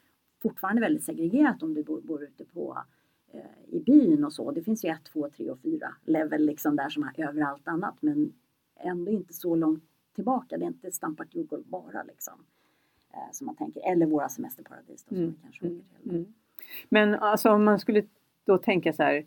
fortfarande 0.43 0.81
väldigt 0.81 1.05
segregerat 1.05 1.63
om 1.63 1.75
du 1.75 1.83
bor, 1.83 2.01
bor 2.01 2.25
ute 2.25 2.45
på 2.45 2.79
eh, 3.33 3.75
i 3.77 3.81
byn 3.81 4.25
och 4.25 4.33
så. 4.33 4.51
Det 4.51 4.63
finns 4.63 4.85
ju 4.85 4.89
ett, 4.89 5.05
två, 5.05 5.29
tre 5.31 5.51
och 5.51 5.61
fyra 5.61 5.95
level 6.05 6.47
liksom 6.47 6.77
där 6.77 6.89
som 6.89 7.03
är 7.03 7.29
över 7.29 7.43
allt 7.43 7.69
annat 7.69 8.03
men 8.03 8.33
ändå 8.77 9.11
inte 9.11 9.33
så 9.33 9.57
långt 9.57 9.85
tillbaka. 10.15 10.59
Det 10.59 10.65
är 10.65 10.69
inte 10.69 10.93
stampat 10.93 11.35
jordgolv 11.35 11.65
bara 11.67 12.03
liksom. 12.03 12.35
Eh, 13.13 13.33
som 13.33 13.47
man 13.47 13.57
tänker. 13.57 13.93
Eller 13.93 14.07
våra 14.07 14.29
semesterparadis 14.29 15.05
då, 15.05 15.09
som 15.09 15.17
mm. 15.17 15.29
man 15.29 15.39
kanske 15.43 15.67
åker 15.67 16.01
till. 16.03 16.11
Mm. 16.11 16.35
Men 16.89 17.15
alltså 17.15 17.51
om 17.51 17.65
man 17.65 17.79
skulle 17.79 18.03
då 18.45 18.59
tänka 18.59 18.93
så 18.93 19.03
här 19.03 19.27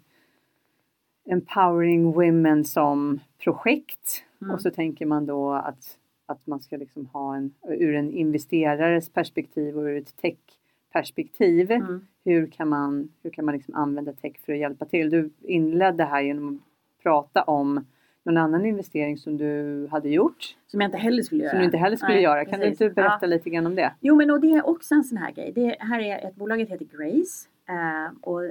Empowering 1.26 2.12
Women 2.12 2.66
som 2.66 3.20
projekt 3.38 4.24
mm. 4.42 4.54
och 4.54 4.62
så 4.62 4.72
tänker 4.72 5.06
man 5.06 5.26
då 5.26 5.54
att 5.54 5.98
att 6.30 6.48
man 6.48 6.60
ska 6.60 6.78
liksom 6.78 7.06
ha 7.06 7.36
en, 7.36 7.54
ur 7.68 7.96
en 7.96 8.12
investerares 8.12 9.10
perspektiv 9.10 9.78
och 9.78 9.84
ur 9.84 9.98
ett 9.98 10.18
tech-perspektiv. 10.18 11.72
Mm. 11.72 12.08
Hur 12.26 12.48
kan 12.48 12.70
man, 12.70 13.12
hur 13.24 13.30
kan 13.30 13.46
man 13.46 13.56
liksom 13.56 13.76
använda 13.76 14.14
tech 14.14 14.40
för 14.46 14.54
att 14.54 14.60
hjälpa 14.60 14.86
till? 14.86 15.10
Du 15.10 15.30
inledde 15.42 16.04
här 16.04 16.22
genom 16.22 16.56
att 16.56 17.04
prata 17.04 17.44
om 17.44 17.86
någon 18.24 18.38
annan 18.38 18.66
investering 18.66 19.18
som 19.18 19.38
du 19.38 19.88
hade 19.92 20.10
gjort. 20.10 20.58
Som 20.68 20.82
jag 20.82 20.88
inte 20.88 20.98
heller 20.98 21.24
skulle 21.24 21.44
göra. 21.44 21.52
Som 21.52 21.60
du 21.60 21.66
inte 21.66 21.78
heller 21.78 21.98
skulle 21.98 22.14
Nej, 22.14 22.24
göra. 22.24 22.46
Kan 22.46 22.60
precis. 22.60 22.78
du 22.78 22.86
inte 22.86 22.96
berätta 22.96 23.18
ja. 23.22 23.28
lite 23.28 23.50
grann 23.50 23.66
om 23.66 23.76
det? 23.76 23.94
Jo 24.00 24.16
men 24.16 24.32
och 24.32 24.42
det 24.42 24.52
är 24.52 24.68
också 24.68 24.96
en 24.96 25.04
sån 25.04 25.18
här 25.18 25.32
grej. 25.32 25.52
Det 25.56 25.76
här 25.80 26.00
är 26.00 26.28
ett 26.28 26.36
bolaget 26.36 26.70
heter 26.70 26.86
Grace. 26.86 27.48
Uh, 27.70 28.18
och 28.22 28.42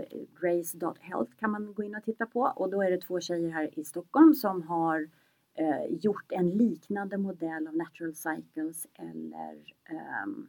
Grace.health 0.40 1.32
kan 1.40 1.50
man 1.50 1.74
gå 1.74 1.82
in 1.82 1.94
och 1.94 2.04
titta 2.04 2.26
på. 2.26 2.40
Och 2.56 2.70
då 2.70 2.82
är 2.82 2.90
det 2.90 2.98
två 2.98 3.20
tjejer 3.20 3.50
här 3.50 3.78
i 3.78 3.84
Stockholm 3.84 4.34
som 4.34 4.62
har 4.62 5.08
eh, 5.58 5.84
gjort 5.90 6.32
en 6.32 6.50
liknande 6.50 7.18
modell 7.18 7.68
av 7.68 7.76
Natural 7.76 8.14
Cycles 8.14 8.86
eller 8.94 9.74
um, 10.24 10.48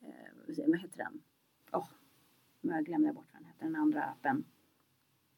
eh, 0.00 0.66
vad 0.66 0.80
heter 0.80 0.98
den? 0.98 1.22
Oh, 1.72 1.88
jag 2.60 2.84
glömde 2.84 3.12
bort 3.12 3.26
vad 3.32 3.42
den 3.42 3.48
heter, 3.48 3.64
den 3.64 3.76
andra 3.76 4.02
appen. 4.02 4.44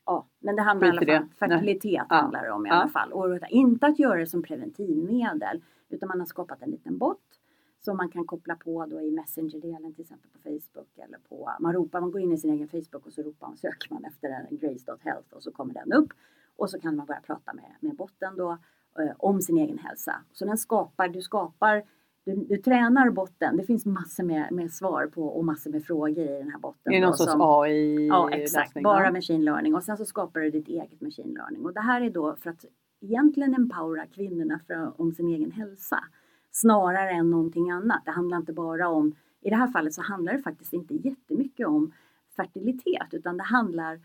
Ja, 0.05 0.27
men 0.39 0.57
det 0.57 0.63
handlar 0.63 0.87
i 0.87 0.91
alla 0.91 1.07
fall 1.07 1.23
om 1.23 1.29
fertilitet 1.29 2.07
handlar 2.09 2.45
det 2.45 2.51
om 2.51 2.67
i 2.67 2.69
ja. 2.69 2.75
alla 2.75 2.89
fall. 2.89 3.13
Och 3.13 3.39
inte 3.49 3.87
att 3.87 3.99
göra 3.99 4.19
det 4.19 4.27
som 4.27 4.43
preventivmedel 4.43 5.63
utan 5.89 6.09
man 6.09 6.19
har 6.19 6.27
skapat 6.27 6.63
en 6.63 6.71
liten 6.71 6.99
bot 6.99 7.41
som 7.81 7.97
man 7.97 8.09
kan 8.09 8.27
koppla 8.27 8.57
på 8.57 8.87
då 8.87 9.01
i 9.01 9.11
Messenger-delen 9.11 9.95
till 9.95 10.03
exempel 10.03 10.31
på 10.31 10.39
Facebook 10.39 10.99
eller 10.99 11.19
på, 11.19 11.51
man 11.61 11.73
ropar, 11.73 12.01
man 12.01 12.11
går 12.11 12.21
in 12.21 12.33
i 12.33 12.39
sin 12.39 12.51
egen 12.51 12.69
Facebook 12.69 13.07
och 13.07 13.13
så 13.13 13.23
ropar 13.23 13.47
man, 13.47 13.57
söker 13.57 13.95
man 13.95 14.05
efter 14.05 14.29
en 14.29 14.57
Grace.health 14.57 15.33
och 15.33 15.43
så 15.43 15.53
kommer 15.53 15.75
den 15.75 15.93
upp 15.93 16.13
och 16.57 16.71
så 16.71 16.81
kan 16.81 16.97
man 16.97 17.07
börja 17.07 17.21
prata 17.21 17.53
med, 17.53 17.77
med 17.81 17.97
botten 17.97 18.37
då 18.37 18.59
eh, 18.99 19.13
om 19.19 19.41
sin 19.41 19.59
egen 19.59 19.79
hälsa. 19.79 20.15
Så 20.33 20.45
den 20.45 20.59
skapar, 20.59 21.09
du 21.09 21.23
skapar 21.23 21.83
du, 22.27 22.35
du 22.35 22.57
tränar 22.57 23.11
botten. 23.11 23.57
Det 23.57 23.65
finns 23.65 23.87
massor 23.87 24.25
med, 24.25 24.53
med 24.53 24.73
svar 24.73 25.07
på 25.07 25.23
och 25.23 25.45
massor 25.45 25.71
med 25.71 25.85
frågor 25.85 26.19
i 26.19 26.39
den 26.39 26.51
här 26.51 26.59
botten. 26.59 26.93
Det 26.93 26.97
är 26.97 27.01
någon 27.01 27.17
sorts 27.17 27.35
AI? 27.39 28.07
Ja 28.07 28.31
exakt, 28.31 28.83
bara 28.83 29.13
machine 29.13 29.45
learning 29.45 29.75
och 29.75 29.83
sen 29.83 29.97
så 29.97 30.05
skapar 30.05 30.41
du 30.41 30.51
ditt 30.51 30.69
eget 30.69 31.01
machine 31.01 31.35
learning. 31.35 31.65
Och 31.65 31.73
det 31.73 31.81
här 31.81 32.01
är 32.01 32.11
då 32.11 32.37
för 32.37 32.51
att 32.51 32.65
egentligen 33.01 33.55
empowera 33.55 34.07
kvinnorna 34.07 34.61
för, 34.67 35.01
om 35.01 35.13
sin 35.13 35.29
egen 35.29 35.51
hälsa 35.51 36.05
snarare 36.51 37.11
än 37.11 37.31
någonting 37.31 37.71
annat. 37.71 38.03
Det 38.05 38.11
handlar 38.11 38.37
inte 38.37 38.53
bara 38.53 38.89
om, 38.89 39.15
i 39.41 39.51
det 39.51 39.57
här 39.57 39.69
fallet 39.69 39.95
så 39.95 40.03
handlar 40.03 40.33
det 40.33 40.39
faktiskt 40.39 40.73
inte 40.73 40.95
jättemycket 40.95 41.67
om 41.67 41.93
fertilitet 42.37 43.09
utan 43.11 43.37
det 43.37 43.43
handlar 43.43 44.01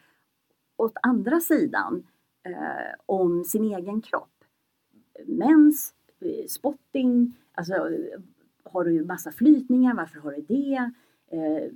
åt 0.78 0.94
andra 1.02 1.40
sidan 1.40 2.04
eh, 2.44 2.94
om 3.06 3.44
sin 3.44 3.64
egen 3.64 4.02
kropp. 4.02 4.44
Mens, 5.26 5.94
eh, 6.20 6.48
spotting, 6.48 7.38
alltså 7.54 7.74
har 8.64 8.86
du 8.86 9.06
massa 9.06 9.32
flytningar, 9.32 9.94
varför 9.94 10.20
har 10.20 10.32
du 10.32 10.42
det? 10.42 10.92
Eh, 11.32 11.72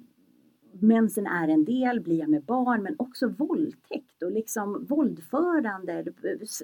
mensen 0.80 1.28
är 1.28 1.48
en 1.48 1.66
del, 1.66 2.02
blir 2.02 2.20
jag 2.20 2.30
med 2.30 2.44
barn, 2.44 2.84
men 2.84 2.96
också 3.00 3.28
våldtäkt 3.28 4.24
och 4.24 4.32
liksom 4.32 4.86
våldförande, 4.90 6.06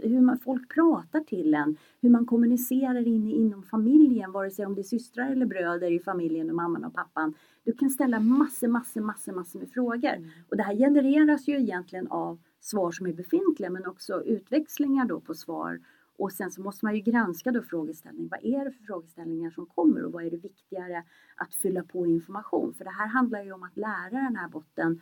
hur 0.04 0.22
man, 0.22 0.40
folk 0.40 0.74
pratar 0.74 1.20
till 1.20 1.54
en, 1.54 1.78
hur 2.02 2.10
man 2.10 2.26
kommunicerar 2.26 3.08
in, 3.08 3.32
inom 3.32 3.64
familjen, 3.64 4.32
vare 4.32 4.52
sig 4.52 4.66
om 4.66 4.76
det 4.76 4.82
är 4.82 4.84
systrar 4.84 5.32
eller 5.32 5.46
bröder 5.46 5.92
i 5.92 6.00
familjen 6.00 6.50
och 6.50 6.56
mamman 6.56 6.86
och 6.86 6.94
pappan. 6.94 7.34
Du 7.64 7.74
kan 7.74 7.90
ställa 7.90 8.20
massor, 8.20 8.68
massor, 8.68 9.02
massor, 9.02 9.32
massor 9.32 9.60
med 9.60 9.70
frågor. 9.70 10.14
Mm. 10.14 10.30
Och 10.50 10.58
det 10.58 10.64
här 10.64 10.76
genereras 10.76 11.48
ju 11.48 11.60
egentligen 11.60 12.08
av 12.08 12.40
svar 12.62 12.91
som 12.91 13.08
är 13.08 13.13
befintliga 13.13 13.69
men 13.69 13.86
också 13.86 14.24
utväxlingar 14.24 15.06
då 15.06 15.19
på 15.19 15.34
svar. 15.34 15.80
Och 16.17 16.32
sen 16.32 16.52
så 16.52 16.62
måste 16.62 16.86
man 16.86 16.95
ju 16.95 17.02
granska 17.02 17.52
då 17.52 17.62
frågeställning. 17.62 18.28
Vad 18.32 18.45
är 18.45 18.65
det 18.65 18.71
för 18.71 18.84
frågeställningar 18.84 19.50
som 19.50 19.65
kommer 19.65 20.06
och 20.06 20.12
vad 20.12 20.26
är 20.26 20.32
det 20.32 20.38
viktigare 20.38 21.04
att 21.36 21.54
fylla 21.54 21.84
på 21.84 22.08
information? 22.08 22.74
För 22.74 22.84
det 22.84 22.91
här 22.91 23.08
handlar 23.08 23.43
ju 23.43 23.52
om 23.52 23.63
att 23.63 23.78
lära 23.78 24.24
den 24.24 24.36
här 24.36 24.50
botten 24.50 25.02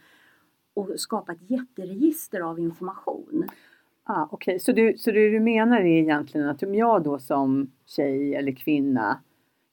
och 0.74 0.90
skapa 0.96 1.32
ett 1.32 1.52
jätteregister 1.52 2.40
av 2.42 2.60
information. 2.60 3.46
Ah, 4.04 4.28
Okej, 4.32 4.52
okay. 4.52 4.60
så, 4.60 4.72
du, 4.72 4.98
så 4.98 5.12
det 5.12 5.30
du 5.30 5.40
menar 5.40 5.80
är 5.80 5.86
egentligen 5.86 6.50
att 6.50 6.64
om 6.64 6.76
jag 6.76 7.04
då 7.04 7.20
som 7.20 7.72
tjej 7.86 8.36
eller 8.36 8.52
kvinna 8.52 9.20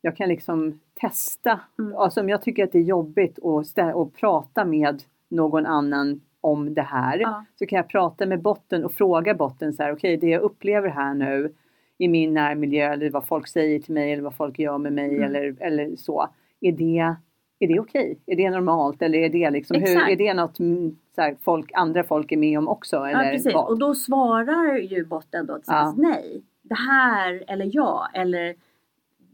jag 0.06 0.16
kan 0.16 0.28
liksom 0.28 0.80
testa, 0.94 1.60
mm. 1.78 1.96
alltså 1.96 2.20
om 2.20 2.28
jag 2.28 2.42
tycker 2.42 2.64
att 2.64 2.72
det 2.72 2.78
är 2.78 2.82
jobbigt 2.82 3.38
att, 3.44 3.78
att 3.78 4.12
prata 4.12 4.64
med 4.64 5.02
någon 5.28 5.66
annan 5.66 6.20
om 6.46 6.74
det 6.74 6.82
här. 6.82 7.18
Ja. 7.18 7.44
Så 7.58 7.66
kan 7.66 7.76
jag 7.76 7.88
prata 7.88 8.26
med 8.26 8.42
botten 8.42 8.84
och 8.84 8.92
fråga 8.92 9.34
botten 9.34 9.72
så 9.72 9.82
här, 9.82 9.92
okej 9.92 10.16
okay, 10.16 10.28
det 10.28 10.32
jag 10.32 10.42
upplever 10.42 10.88
här 10.88 11.14
nu 11.14 11.52
i 11.98 12.08
min 12.08 12.34
närmiljö 12.34 12.92
eller 12.92 13.10
vad 13.10 13.26
folk 13.26 13.48
säger 13.48 13.78
till 13.78 13.94
mig 13.94 14.12
eller 14.12 14.22
vad 14.22 14.34
folk 14.34 14.58
gör 14.58 14.78
med 14.78 14.92
mig 14.92 15.16
mm. 15.16 15.22
eller, 15.22 15.56
eller 15.60 15.96
så. 15.96 16.28
Är 16.60 16.72
det, 16.72 17.16
är 17.58 17.68
det 17.68 17.80
okej? 17.80 18.02
Okay? 18.02 18.16
Är 18.26 18.36
det 18.36 18.50
normalt 18.50 19.02
eller 19.02 19.18
är 19.18 19.28
det 19.28 19.50
liksom, 19.50 19.76
hur, 19.76 20.08
är 20.08 20.16
det 20.16 20.34
något 20.34 20.58
mm, 20.58 20.96
så 21.14 21.20
här, 21.20 21.36
folk, 21.44 21.70
andra 21.74 22.04
folk 22.04 22.32
är 22.32 22.36
med 22.36 22.58
om 22.58 22.68
också? 22.68 22.96
Eller 22.96 23.24
ja 23.24 23.30
precis 23.30 23.54
vad? 23.54 23.68
och 23.68 23.78
då 23.78 23.94
svarar 23.94 24.78
ju 24.78 25.04
botten 25.04 25.46
då 25.46 25.58
ja. 25.66 25.94
nej. 25.96 26.42
Det 26.62 26.74
här 26.74 27.44
eller 27.46 27.70
ja 27.72 28.08
eller 28.14 28.54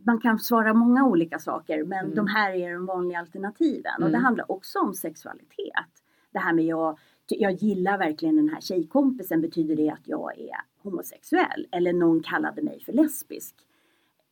man 0.07 0.20
kan 0.20 0.38
svara 0.38 0.75
många 0.75 1.07
olika 1.07 1.38
saker 1.38 1.85
men 1.85 2.05
mm. 2.05 2.14
de 2.14 2.27
här 2.27 2.53
är 2.53 2.72
de 2.72 2.87
vanliga 2.87 3.18
alternativen 3.18 3.94
och 3.94 4.11
det 4.11 4.16
mm. 4.16 4.25
handlar 4.25 4.53
också 4.53 4.79
om 4.79 4.94
sexualitet 4.94 6.02
det 6.33 6.38
här 6.38 6.53
med 6.53 6.64
jag, 6.64 6.99
jag 7.29 7.53
gillar 7.53 7.99
verkligen 7.99 8.37
den 8.37 8.49
här 8.49 8.61
tjejkompisen, 8.61 9.40
betyder 9.40 9.77
det 9.77 9.90
att 9.90 10.09
jag 10.09 10.38
är 10.38 10.57
homosexuell? 10.83 11.66
Eller 11.73 11.92
någon 11.92 12.23
kallade 12.23 12.62
mig 12.62 12.81
för 12.81 12.92
lesbisk. 12.92 13.55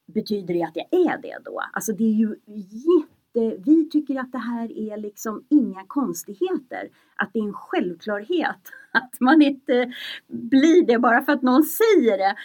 Betyder 0.06 0.54
det 0.54 0.62
att 0.62 0.76
jag 0.76 0.86
är 0.90 1.22
det 1.22 1.38
då? 1.44 1.62
Alltså 1.72 1.92
det 1.92 2.04
är 2.04 2.14
ju 2.14 2.36
jätte, 2.56 3.62
vi 3.64 3.88
tycker 3.90 4.20
att 4.20 4.32
det 4.32 4.38
här 4.38 4.78
är 4.78 4.96
liksom 4.96 5.44
inga 5.48 5.84
konstigheter. 5.86 6.90
Att 7.16 7.30
det 7.32 7.38
är 7.38 7.44
en 7.44 7.52
självklarhet 7.52 8.72
att 8.92 9.20
man 9.20 9.42
inte 9.42 9.92
blir 10.26 10.86
det 10.86 10.98
bara 10.98 11.22
för 11.22 11.32
att 11.32 11.42
någon 11.42 11.64
säger 11.64 12.18
det. 12.18 12.36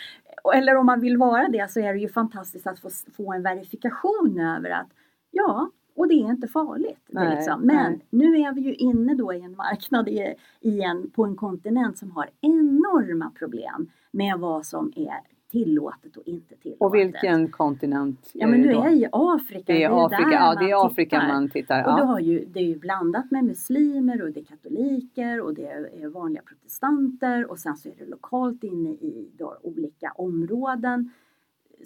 Eller 0.55 0.75
om 0.75 0.85
man 0.85 1.01
vill 1.01 1.17
vara 1.17 1.47
det 1.47 1.71
så 1.71 1.79
är 1.79 1.93
det 1.93 1.99
ju 1.99 2.09
fantastiskt 2.09 2.67
att 2.67 2.79
få, 2.79 2.89
få 3.17 3.33
en 3.33 3.43
verifikation 3.43 4.39
över 4.39 4.69
att 4.69 4.89
ja, 5.31 5.71
och 5.95 6.07
det 6.07 6.13
är 6.13 6.29
inte 6.29 6.47
farligt. 6.47 7.05
Nej, 7.07 7.35
liksom. 7.35 7.61
Men 7.61 7.91
nej. 7.91 8.05
nu 8.09 8.39
är 8.39 8.53
vi 8.53 8.61
ju 8.61 8.73
inne 8.73 9.15
då 9.15 9.33
i 9.33 9.41
en 9.41 9.55
marknad 9.55 10.07
i, 10.07 10.35
igen 10.59 11.11
på 11.15 11.23
en 11.23 11.35
kontinent 11.35 11.97
som 11.97 12.11
har 12.11 12.29
enorma 12.41 13.31
problem 13.39 13.89
med 14.11 14.39
vad 14.39 14.65
som 14.65 14.93
är 14.95 15.35
tillåtet 15.51 16.17
och 16.17 16.23
inte 16.25 16.55
tillåtet. 16.55 16.81
Och 16.81 16.95
vilken 16.95 17.47
kontinent? 17.47 18.31
Ja 18.33 18.47
men 18.47 18.61
nu 18.61 18.71
är 18.71 18.89
i 18.89 19.07
Afrika. 19.11 19.63
Det 19.65 19.83
är, 19.83 19.89
det 19.89 20.05
Afrika, 20.05 20.31
ja, 20.31 20.55
det 20.59 20.71
är 20.71 20.85
Afrika 20.85 21.19
tittar. 21.19 21.33
man 21.33 21.49
tittar. 21.49 21.79
Ja. 21.79 21.93
Och 21.93 21.99
du 21.99 22.05
har 22.05 22.19
ju, 22.19 22.45
det 22.45 22.59
är 22.59 22.63
ju 22.63 22.79
blandat 22.79 23.31
med 23.31 23.43
muslimer 23.43 24.21
och 24.21 24.31
det 24.31 24.39
är 24.39 24.43
katoliker 24.43 25.41
och 25.41 25.53
det 25.53 25.67
är 25.67 26.07
vanliga 26.07 26.41
protestanter 26.41 27.51
och 27.51 27.59
sen 27.59 27.77
så 27.77 27.89
är 27.89 27.93
det 27.97 28.05
lokalt 28.05 28.63
inne 28.63 28.89
i 28.89 29.31
olika 29.61 30.11
områden 30.15 31.11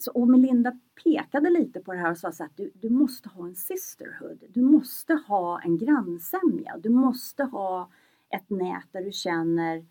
så, 0.04 0.12
och 0.12 0.28
Melinda 0.28 0.80
pekade 1.04 1.50
lite 1.50 1.80
på 1.80 1.94
det 1.94 2.00
här 2.00 2.12
och 2.12 2.18
sa 2.18 2.32
så 2.32 2.44
att 2.44 2.58
du, 2.58 2.72
du 2.74 2.90
måste 2.90 3.30
ha 3.30 3.46
en 3.46 3.56
sisterhood. 3.56 4.44
Du 4.50 4.62
måste 4.62 5.14
ha 5.14 5.62
en 5.62 5.78
grannsämja. 5.78 6.78
Du 6.78 6.90
måste 6.90 7.44
ha 7.44 7.90
ett 8.30 8.50
nät 8.50 8.88
där 8.92 9.02
du 9.02 9.12
känner 9.12 9.86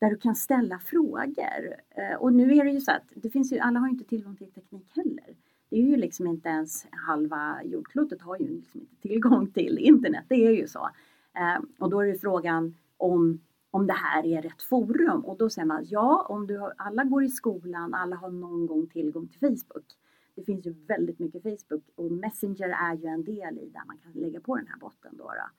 där 0.00 0.10
du 0.10 0.16
kan 0.16 0.34
ställa 0.34 0.78
frågor. 0.78 1.74
Eh, 1.90 2.16
och 2.18 2.32
nu 2.32 2.56
är 2.56 2.64
det 2.64 2.70
ju 2.70 2.80
så 2.80 2.92
att 2.92 3.12
det 3.14 3.30
finns 3.30 3.52
ju, 3.52 3.58
alla 3.58 3.80
har 3.80 3.86
ju 3.86 3.92
inte 3.92 4.04
tillgång 4.04 4.36
till 4.36 4.52
teknik 4.52 4.90
heller. 4.96 5.36
Det 5.70 5.76
är 5.76 5.82
ju 5.82 5.96
liksom 5.96 6.26
inte 6.26 6.48
ens 6.48 6.86
halva 6.90 7.62
jordklotet 7.64 8.22
har 8.22 8.36
ju 8.40 8.48
liksom 8.48 8.80
inte 8.80 8.96
tillgång 8.96 9.50
till 9.50 9.78
internet, 9.78 10.24
det 10.28 10.46
är 10.46 10.50
ju 10.50 10.66
så. 10.68 10.90
Eh, 11.34 11.62
och 11.78 11.90
då 11.90 12.00
är 12.00 12.06
det 12.06 12.18
frågan 12.18 12.74
om, 12.96 13.40
om 13.70 13.86
det 13.86 13.92
här 13.92 14.26
är 14.26 14.42
rätt 14.42 14.62
forum 14.62 15.24
och 15.24 15.38
då 15.38 15.50
säger 15.50 15.66
man 15.66 15.84
ja, 15.88 16.26
om 16.28 16.46
du 16.46 16.58
har, 16.58 16.74
alla 16.76 17.04
går 17.04 17.24
i 17.24 17.28
skolan, 17.28 17.94
alla 17.94 18.16
har 18.16 18.30
någon 18.30 18.66
gång 18.66 18.86
tillgång 18.86 19.28
till 19.28 19.40
Facebook. 19.40 19.86
Det 20.34 20.44
finns 20.44 20.66
ju 20.66 20.72
väldigt 20.72 21.18
mycket 21.18 21.42
Facebook 21.42 21.84
och 21.94 22.12
Messenger 22.12 22.68
är 22.68 22.94
ju 22.94 23.06
en 23.06 23.24
del 23.24 23.58
i 23.58 23.68
där 23.68 23.82
man 23.86 23.98
kan 23.98 24.12
lägga 24.12 24.40
på 24.40 24.56
den 24.56 24.66
här 24.66 24.78
botten 24.78 25.16
då. 25.16 25.24
då. 25.24 25.50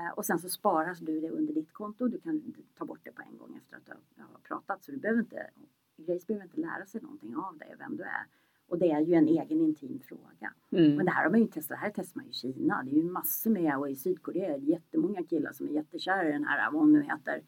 Eh, 0.00 0.10
och 0.10 0.26
sen 0.26 0.38
så 0.38 0.48
sparas 0.48 0.98
du 0.98 1.20
det 1.20 1.30
under 1.30 1.54
ditt 1.54 1.72
konto. 1.72 2.08
Du 2.08 2.20
kan 2.20 2.54
ta 2.78 2.84
bort 2.84 3.00
det 3.02 3.12
på 3.12 3.22
en 3.22 3.38
gång 3.38 3.56
efter 3.56 3.76
att 3.76 3.86
du 3.86 4.22
har 4.22 4.38
pratat. 4.42 4.84
Så 4.84 4.92
du 4.92 4.98
behöver 4.98 5.20
inte, 5.20 5.50
Grace 5.96 6.26
behöver 6.26 6.44
inte 6.44 6.60
lära 6.60 6.86
sig 6.86 7.00
någonting 7.00 7.36
av 7.36 7.58
dig, 7.58 7.74
vem 7.78 7.96
du 7.96 8.02
är. 8.02 8.26
Och 8.68 8.78
det 8.78 8.90
är 8.90 9.00
ju 9.00 9.14
en 9.14 9.28
egen 9.28 9.60
intim 9.60 10.00
fråga. 10.08 10.52
Mm. 10.72 10.96
Men 10.96 11.06
det 11.06 11.12
här 11.12 11.24
har 11.24 11.30
man 11.30 11.40
ju 11.40 11.46
testat, 11.46 11.68
det 11.68 11.84
här 11.84 11.92
testar 11.94 12.18
man 12.18 12.24
ju 12.24 12.30
i 12.30 12.34
Kina. 12.34 12.82
Det 12.82 12.90
är 12.90 12.94
ju 12.94 13.10
massor 13.10 13.50
med 13.50 13.78
och 13.78 13.90
i 13.90 13.96
Sydkorea 13.96 14.54
är 14.54 14.58
det 14.58 14.66
jättemånga 14.66 15.22
killar 15.22 15.52
som 15.52 15.68
är 15.68 15.72
jättekära 15.72 16.28
i 16.28 16.32
den 16.32 16.44
här, 16.44 16.70
vad 16.70 16.80
hon 16.80 16.92
nu 16.92 17.02
heter, 17.02 17.42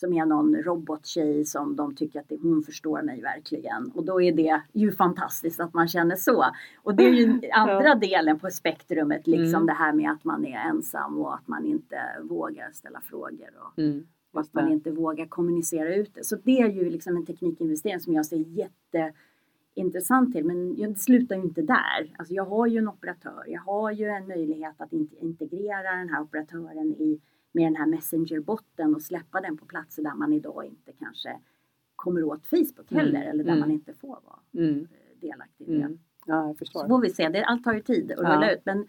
som 0.00 0.12
är 0.12 0.26
någon 0.26 0.56
robottjej 0.56 1.44
som 1.44 1.76
de 1.76 1.94
tycker 1.94 2.20
att 2.20 2.28
det, 2.28 2.36
hon 2.42 2.62
förstår 2.62 3.02
mig 3.02 3.20
verkligen. 3.20 3.90
Och 3.94 4.04
då 4.04 4.22
är 4.22 4.32
det 4.32 4.62
ju 4.72 4.92
fantastiskt 4.92 5.60
att 5.60 5.74
man 5.74 5.88
känner 5.88 6.16
så. 6.16 6.44
Och 6.82 6.94
det 6.94 7.04
är 7.04 7.12
ju 7.12 7.40
andra 7.52 7.94
delen 7.94 8.38
på 8.38 8.50
spektrumet, 8.50 9.26
liksom 9.26 9.54
mm. 9.54 9.66
det 9.66 9.72
här 9.72 9.92
med 9.92 10.10
att 10.10 10.24
man 10.24 10.44
är 10.44 10.58
ensam 10.58 11.18
och 11.18 11.34
att 11.34 11.48
man 11.48 11.64
inte 11.64 11.98
vågar 12.22 12.72
ställa 12.72 13.00
frågor. 13.00 13.50
Och, 13.58 13.78
mm. 13.78 14.06
och 14.32 14.40
att 14.40 14.54
man 14.54 14.72
inte 14.72 14.90
vågar 14.90 15.26
kommunicera 15.26 15.94
ut 15.94 16.14
det. 16.14 16.24
Så 16.24 16.36
det 16.44 16.60
är 16.60 16.70
ju 16.70 16.90
liksom 16.90 17.16
en 17.16 17.26
teknikinvestering 17.26 18.00
som 18.00 18.14
jag 18.14 18.26
ser 18.26 18.36
jätteintressant 19.76 20.32
till. 20.32 20.44
Men 20.44 20.76
det 20.76 20.98
slutar 20.98 21.36
ju 21.36 21.42
inte 21.42 21.62
där. 21.62 22.14
Alltså 22.18 22.34
jag 22.34 22.44
har 22.44 22.66
ju 22.66 22.78
en 22.78 22.88
operatör. 22.88 23.44
Jag 23.46 23.60
har 23.60 23.92
ju 23.92 24.06
en 24.06 24.28
möjlighet 24.28 24.80
att 24.80 24.92
integrera 25.20 25.96
den 25.96 26.08
här 26.08 26.22
operatören 26.22 26.92
i 26.92 27.20
med 27.52 27.66
den 27.66 27.76
här 27.76 27.86
Messenger-botten 27.86 28.94
och 28.94 29.02
släppa 29.02 29.40
den 29.40 29.56
på 29.56 29.66
platser 29.66 30.02
där 30.02 30.14
man 30.14 30.32
idag 30.32 30.64
inte 30.64 30.92
kanske 30.92 31.38
kommer 31.96 32.24
åt 32.24 32.46
Facebook 32.46 32.92
mm. 32.92 33.04
heller 33.04 33.20
mm. 33.20 33.30
eller 33.30 33.44
där 33.44 33.52
mm. 33.52 33.60
man 33.60 33.70
inte 33.70 33.94
får 33.94 34.08
vara 34.24 34.66
mm. 34.66 34.88
Delaktig 35.20 35.66
det. 35.66 35.98
Ja, 36.26 36.46
jag 36.46 36.58
förstår. 36.58 36.80
Så 36.80 36.88
får 36.88 37.00
vi 37.00 37.10
se, 37.10 37.28
det, 37.28 37.44
allt 37.44 37.64
tar 37.64 37.74
ju 37.74 37.80
tid 37.80 38.12
att 38.12 38.18
ja. 38.22 38.36
rulla 38.36 38.52
ut. 38.52 38.60
Men, 38.64 38.86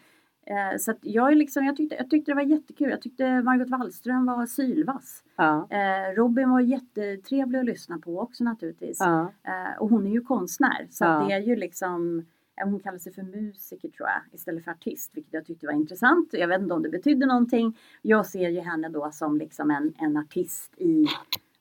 eh, 0.50 0.78
så 0.80 0.94
jag, 1.02 1.32
är 1.32 1.36
liksom, 1.36 1.66
jag, 1.66 1.78
tyckte, 1.78 1.96
jag 1.96 2.10
tyckte 2.10 2.32
det 2.32 2.36
var 2.36 2.42
jättekul. 2.42 2.90
Jag 2.90 3.02
tyckte 3.02 3.42
Margot 3.42 3.70
Wallström 3.70 4.26
var 4.26 4.46
sylvass. 4.46 5.24
Ja. 5.36 5.68
Eh, 5.70 6.16
Robin 6.16 6.50
var 6.50 6.60
jättetrevlig 6.60 7.60
att 7.60 7.66
lyssna 7.66 8.00
på 8.00 8.20
också 8.20 8.44
naturligtvis. 8.44 8.98
Ja. 9.00 9.32
Eh, 9.44 9.82
och 9.82 9.90
hon 9.90 10.08
är 10.08 10.12
ju 10.12 10.22
konstnär 10.22 10.88
så 10.90 11.06
det 11.06 11.34
är 11.34 11.40
ju 11.40 11.56
liksom 11.56 12.26
hon 12.64 12.80
kallar 12.80 12.98
sig 12.98 13.14
för 13.14 13.24
musiker 13.24 13.90
tror 13.90 14.10
jag 14.10 14.22
istället 14.32 14.64
för 14.64 14.72
artist, 14.72 15.12
vilket 15.14 15.34
jag 15.34 15.46
tyckte 15.46 15.66
var 15.66 15.74
intressant. 15.74 16.30
Jag 16.32 16.48
vet 16.48 16.62
inte 16.62 16.74
om 16.74 16.84
det 16.84 16.90
betydde 16.90 17.26
någonting. 17.26 17.78
Jag 18.02 18.26
ser 18.26 18.50
ju 18.50 18.60
henne 18.60 18.90
då 18.90 19.12
som 19.12 19.38
liksom 19.38 19.72
en, 19.72 19.94
en 19.98 20.18
artist 20.18 20.74
i 20.78 21.08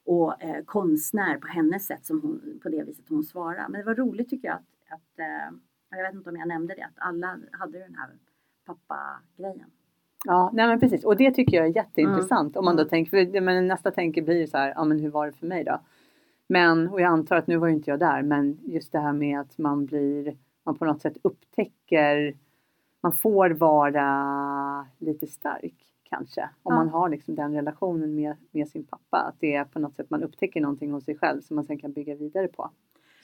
och 0.05 0.43
eh, 0.43 0.65
konstnär 0.65 1.39
på 1.39 1.47
hennes 1.47 1.87
sätt 1.87 2.07
som 2.07 2.21
hon, 2.21 2.61
på 2.63 2.69
det 2.69 2.85
viset 2.85 3.05
hon 3.09 3.25
svarar. 3.25 3.69
Men 3.69 3.81
det 3.81 3.87
var 3.87 3.95
roligt 3.95 4.31
tycker 4.31 4.49
jag 4.49 4.57
att, 4.57 4.93
att 4.93 5.19
eh, 5.19 5.59
jag 5.91 6.03
vet 6.03 6.15
inte 6.15 6.31
om 6.31 6.37
jag 6.37 6.49
nämnde 6.49 6.75
det, 6.75 6.83
att 6.83 6.99
alla 6.99 7.39
hade 7.53 7.79
den 7.79 7.95
här 7.95 8.11
pappa-grejen. 8.67 9.71
Ja, 10.25 10.51
nej 10.53 10.67
men 10.69 10.81
precis 10.81 11.05
och 11.05 11.17
det 11.17 11.31
tycker 11.31 11.57
jag 11.57 11.67
är 11.67 11.77
jätteintressant 11.77 12.57
mm. 12.57 12.59
om 12.59 12.65
man 12.65 12.77
då 12.77 12.83
mm. 12.83 12.89
tänker, 12.89 13.11
för 13.11 13.41
men 13.41 13.67
nästa 13.67 13.91
tänker 13.91 14.23
blir 14.23 14.47
så 14.47 14.59
här, 14.59 14.73
ja 14.77 14.85
men 14.85 14.99
hur 14.99 15.11
var 15.11 15.27
det 15.27 15.33
för 15.33 15.47
mig 15.47 15.65
då? 15.65 15.81
Men, 16.47 16.89
och 16.89 17.01
jag 17.01 17.09
antar 17.09 17.37
att 17.37 17.47
nu 17.47 17.57
var 17.57 17.69
ju 17.69 17.75
inte 17.75 17.91
jag 17.91 18.01
där, 18.01 18.23
men 18.23 18.59
just 18.63 18.93
det 18.93 18.99
här 18.99 19.13
med 19.13 19.41
att 19.41 19.59
man 19.59 19.87
blir 19.87 20.37
man 20.67 20.79
på 20.79 20.85
något 20.85 21.03
sätt 21.03 21.17
upptäcker, 21.23 22.37
man 23.01 23.13
får 23.13 23.51
vara 23.51 24.87
lite 24.99 25.27
stark 25.27 25.75
kanske. 26.03 26.43
Om 26.63 26.75
ja. 26.75 26.75
man 26.75 26.89
har 26.89 27.09
liksom 27.09 27.35
den 27.35 27.55
relationen 27.55 28.15
med, 28.15 28.37
med 28.51 28.69
sin 28.69 28.85
pappa. 28.85 29.19
Att 29.19 29.37
det 29.41 29.55
är 29.55 29.65
på 29.65 29.79
något 29.79 29.97
sätt 29.97 30.11
man 30.11 30.23
upptäcker 30.23 30.61
någonting 30.61 30.93
hos 30.93 31.05
sig 31.05 31.19
själv 31.19 31.41
som 31.41 31.57
man 31.57 31.65
sen 31.65 31.79
kan 31.79 31.93
bygga 31.93 32.15
vidare 32.15 32.49
på. 32.49 32.71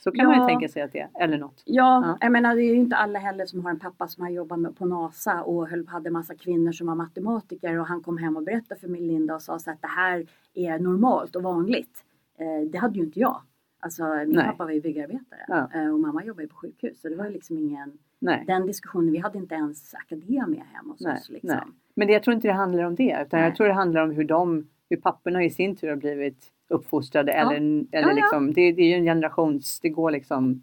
Så 0.04 0.10
kan 0.10 0.24
ja. 0.24 0.28
man 0.28 0.40
ju 0.40 0.46
tänka 0.46 0.68
sig 0.68 0.82
att 0.82 0.92
det 0.92 0.98
är, 0.98 1.08
eller 1.20 1.38
något. 1.38 1.62
Ja, 1.64 2.02
ja, 2.04 2.18
jag 2.20 2.32
menar 2.32 2.56
det 2.56 2.62
är 2.62 2.74
ju 2.74 2.74
inte 2.74 2.96
alla 2.96 3.18
heller 3.18 3.46
som 3.46 3.64
har 3.64 3.70
en 3.70 3.78
pappa 3.78 4.08
som 4.08 4.22
har 4.22 4.30
jobbat 4.30 4.58
med, 4.58 4.76
på 4.76 4.86
NASA 4.86 5.42
och 5.42 5.68
höll, 5.68 5.86
hade 5.86 6.10
massa 6.10 6.34
kvinnor 6.34 6.72
som 6.72 6.86
var 6.86 6.94
matematiker 6.94 7.80
och 7.80 7.86
han 7.86 8.02
kom 8.02 8.18
hem 8.18 8.36
och 8.36 8.42
berättade 8.42 8.80
för 8.80 8.88
min 8.88 9.06
Linda 9.06 9.34
och 9.34 9.42
sa 9.42 9.58
så 9.58 9.70
att 9.70 9.82
det 9.82 9.88
här 9.88 10.26
är 10.54 10.78
normalt 10.78 11.36
och 11.36 11.42
vanligt. 11.42 12.04
Eh, 12.38 12.70
det 12.70 12.78
hade 12.78 12.98
ju 12.98 13.04
inte 13.04 13.20
jag. 13.20 13.42
Alltså 13.80 14.04
min 14.04 14.30
Nej. 14.30 14.46
pappa 14.46 14.64
var 14.64 14.70
ju 14.70 14.80
byggarbetare 14.80 15.44
ja. 15.48 15.70
Eh, 15.74 15.92
och 15.94 16.00
mamma 16.00 16.24
jobbade 16.24 16.48
på 16.48 16.54
sjukhus 16.54 17.00
så 17.00 17.08
det 17.08 17.16
var 17.16 17.30
liksom 17.30 17.58
ingen 17.58 17.98
Nej. 18.18 18.44
Den 18.46 18.66
diskussionen, 18.66 19.12
vi 19.12 19.18
hade 19.18 19.38
inte 19.38 19.54
ens 19.54 19.94
akademia 19.94 20.64
hemma 20.72 20.92
hos 20.92 21.00
Nej. 21.00 21.14
oss. 21.14 21.30
Liksom. 21.30 21.48
Nej. 21.48 21.66
Men 21.94 22.06
det, 22.06 22.12
jag 22.12 22.22
tror 22.22 22.34
inte 22.34 22.48
det 22.48 22.54
handlar 22.54 22.84
om 22.84 22.94
det 22.94 23.22
utan 23.26 23.40
jag 23.40 23.56
tror 23.56 23.66
det 23.66 23.72
handlar 23.72 24.02
om 24.02 24.10
hur 24.10 24.24
de, 24.24 24.68
hur 24.90 24.96
papporna 24.96 25.44
i 25.44 25.50
sin 25.50 25.76
tur 25.76 25.88
har 25.88 25.96
blivit 25.96 26.52
uppfostrade 26.72 27.32
eller, 27.32 27.56
eller 27.92 28.14
liksom, 28.14 28.52
det, 28.52 28.72
det 28.72 28.82
är 28.82 28.88
ju 28.88 28.94
en 28.94 29.04
generations, 29.04 29.80
det 29.80 29.88
går 29.88 30.10
liksom, 30.10 30.62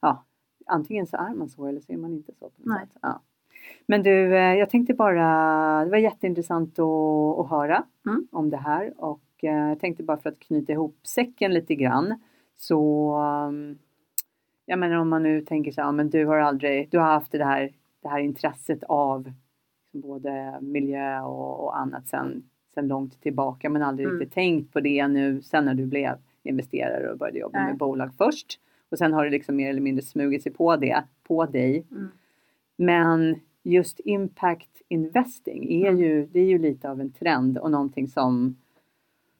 ja, 0.00 0.24
antingen 0.66 1.06
så 1.06 1.16
är 1.16 1.34
man 1.34 1.48
så 1.48 1.66
eller 1.66 1.80
så 1.80 1.92
är 1.92 1.96
man 1.96 2.12
inte 2.12 2.32
så. 2.38 2.50
Sätt. 2.50 2.88
Ja. 3.02 3.20
Men 3.86 4.02
du, 4.02 4.36
eh, 4.36 4.54
jag 4.54 4.70
tänkte 4.70 4.94
bara, 4.94 5.84
det 5.84 5.90
var 5.90 5.98
jätteintressant 5.98 6.78
att, 6.78 7.38
att 7.38 7.50
höra 7.50 7.84
mm. 8.06 8.28
om 8.32 8.50
det 8.50 8.56
här 8.56 8.92
och 8.96 9.22
eh, 9.42 9.68
jag 9.68 9.80
tänkte 9.80 10.02
bara 10.02 10.16
för 10.16 10.30
att 10.30 10.40
knyta 10.40 10.72
ihop 10.72 10.96
säcken 11.02 11.54
lite 11.54 11.74
grann 11.74 12.20
så 12.56 13.16
um, 13.48 13.78
jag 14.66 14.78
menar 14.78 14.96
om 14.96 15.08
man 15.08 15.22
nu 15.22 15.40
tänker 15.40 15.72
så 15.72 15.82
här, 15.82 15.92
men 15.92 16.10
du 16.10 16.26
har 16.26 16.38
aldrig, 16.38 16.90
du 16.90 16.98
har 16.98 17.06
haft 17.06 17.32
det 17.32 17.44
här, 17.44 17.72
det 18.02 18.08
här 18.08 18.18
intresset 18.18 18.84
av 18.84 19.32
liksom 19.92 20.10
både 20.10 20.58
miljö 20.60 21.20
och, 21.20 21.64
och 21.64 21.78
annat 21.78 22.08
sen, 22.08 22.50
sen 22.74 22.88
långt 22.88 23.20
tillbaka 23.20 23.70
men 23.70 23.82
aldrig 23.82 24.08
mm. 24.08 24.20
riktigt 24.20 24.34
tänkt 24.34 24.72
på 24.72 24.80
det 24.80 25.08
nu 25.08 25.42
sen 25.42 25.64
när 25.64 25.74
du 25.74 25.86
blev 25.86 26.14
investerare 26.42 27.10
och 27.10 27.18
började 27.18 27.38
jobba 27.38 27.58
Nej. 27.58 27.68
med 27.68 27.76
bolag 27.76 28.10
först. 28.18 28.60
Och 28.90 28.98
sen 28.98 29.12
har 29.12 29.24
det 29.24 29.30
liksom 29.30 29.56
mer 29.56 29.70
eller 29.70 29.80
mindre 29.80 30.02
smugit 30.02 30.42
sig 30.42 30.52
på 30.52 30.76
det, 30.76 31.02
på 31.22 31.46
dig. 31.46 31.86
Mm. 31.90 32.08
Men 32.76 33.40
just 33.62 34.00
impact 34.04 34.82
investing 34.88 35.72
är 35.72 35.88
mm. 35.88 36.00
ju, 36.00 36.26
det 36.26 36.40
är 36.40 36.44
ju 36.44 36.58
lite 36.58 36.90
av 36.90 37.00
en 37.00 37.12
trend 37.12 37.58
och 37.58 37.70
någonting 37.70 38.08
som 38.08 38.56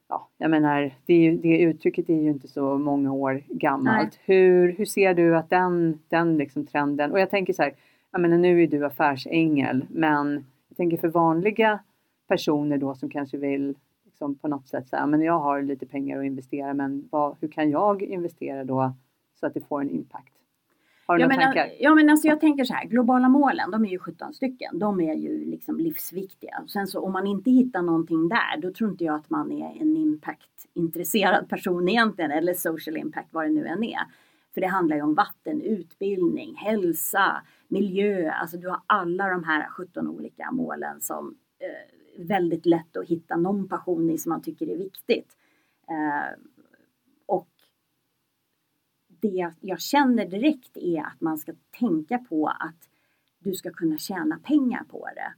ja, 0.09 0.27
jag 0.37 0.51
menar, 0.51 0.91
det, 1.05 1.13
ju, 1.13 1.37
det, 1.37 1.61
uttrycket 1.61 2.09
är 2.09 2.21
ju 2.21 2.29
inte 2.29 2.47
så 2.47 2.77
många 2.77 3.11
år 3.11 3.43
gammalt. 3.47 4.19
Hur, 4.25 4.71
hur 4.71 4.85
ser 4.85 5.13
du 5.13 5.37
att 5.37 5.49
den, 5.49 5.99
den 6.07 6.37
liksom 6.37 6.65
trenden, 6.65 7.11
och 7.11 7.19
jag 7.19 7.29
tänker 7.29 7.53
så 7.53 7.63
här, 7.63 7.73
jag 8.11 8.21
menar 8.21 8.37
nu 8.37 8.63
är 8.63 8.67
du 8.67 8.85
affärsängel, 8.85 9.85
men 9.89 10.45
jag 10.69 10.77
tänker 10.77 10.97
för 10.97 11.07
vanliga 11.07 11.79
personer 12.27 12.77
då 12.77 12.95
som 12.95 13.09
kanske 13.09 13.37
vill 13.37 13.75
liksom 14.05 14.35
på 14.35 14.47
något 14.47 14.67
sätt 14.67 14.89
säga, 14.89 15.05
men 15.05 15.21
jag 15.21 15.39
har 15.39 15.61
lite 15.61 15.85
pengar 15.85 16.19
att 16.19 16.25
investera, 16.25 16.73
men 16.73 17.07
vad, 17.11 17.37
hur 17.41 17.47
kan 17.47 17.69
jag 17.69 18.01
investera 18.01 18.63
då 18.63 18.93
så 19.39 19.47
att 19.47 19.53
det 19.53 19.61
får 19.61 19.81
en 19.81 19.89
impact? 19.89 20.33
Har 21.05 21.15
du 21.15 21.21
ja, 21.21 21.27
några 21.27 21.37
men, 21.37 21.45
tankar? 21.45 21.69
Ja 21.79 21.95
men 21.95 22.09
alltså 22.09 22.27
jag 22.27 22.39
tänker 22.39 22.63
så 22.63 22.73
här, 22.73 22.85
globala 22.85 23.29
målen 23.29 23.71
de 23.71 23.85
är 23.85 23.89
ju 23.89 23.99
17 23.99 24.33
stycken. 24.33 24.79
De 24.79 25.01
är 25.01 25.13
ju 25.15 25.45
liksom 25.45 25.77
livsviktiga. 25.77 26.63
Sen 26.67 26.87
så 26.87 26.99
om 26.99 27.11
man 27.11 27.27
inte 27.27 27.51
hittar 27.51 27.81
någonting 27.81 28.29
där 28.29 28.61
då 28.61 28.71
tror 28.71 28.91
inte 28.91 29.03
jag 29.03 29.15
att 29.15 29.29
man 29.29 29.51
är 29.51 29.81
en 29.81 29.97
impact-intresserad 29.97 31.49
person 31.49 31.89
egentligen 31.89 32.31
eller 32.31 32.53
social 32.53 32.97
impact 32.97 33.27
vad 33.31 33.45
det 33.45 33.49
nu 33.49 33.67
än 33.67 33.83
är. 33.83 34.01
För 34.53 34.61
det 34.61 34.67
handlar 34.67 34.95
ju 34.95 35.01
om 35.01 35.13
vatten, 35.13 35.61
utbildning, 35.61 36.55
hälsa, 36.55 37.43
miljö. 37.67 38.31
Alltså 38.31 38.57
du 38.57 38.69
har 38.69 38.81
alla 38.87 39.29
de 39.29 39.43
här 39.43 39.67
17 39.69 40.07
olika 40.07 40.51
målen 40.51 41.01
som 41.01 41.37
eh, 41.59 41.92
väldigt 42.17 42.65
lätt 42.65 42.97
att 42.97 43.07
hitta 43.07 43.37
någon 43.37 43.67
passion 43.67 44.09
i 44.09 44.17
som 44.17 44.29
man 44.29 44.41
tycker 44.41 44.67
är 44.67 44.77
viktigt. 44.77 45.37
Eh, 45.89 46.39
det 49.23 49.53
jag 49.59 49.81
känner 49.81 50.25
direkt 50.25 50.77
är 50.77 51.01
att 51.01 51.21
man 51.21 51.37
ska 51.37 51.53
tänka 51.79 52.17
på 52.17 52.47
att 52.47 52.89
du 53.39 53.53
ska 53.53 53.71
kunna 53.71 53.97
tjäna 53.97 54.39
pengar 54.43 54.83
på 54.83 55.09
det. 55.15 55.33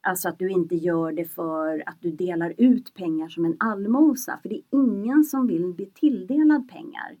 Alltså 0.00 0.28
att 0.28 0.38
du 0.38 0.50
inte 0.50 0.74
gör 0.74 1.12
det 1.12 1.24
för 1.24 1.82
att 1.86 1.96
du 2.00 2.10
delar 2.10 2.54
ut 2.58 2.94
pengar 2.94 3.28
som 3.28 3.44
en 3.44 3.56
allmosa. 3.58 4.38
För 4.42 4.48
det 4.48 4.54
är 4.54 4.62
ingen 4.70 5.24
som 5.24 5.46
vill 5.46 5.74
bli 5.74 5.86
tilldelad 5.86 6.68
pengar. 6.68 7.16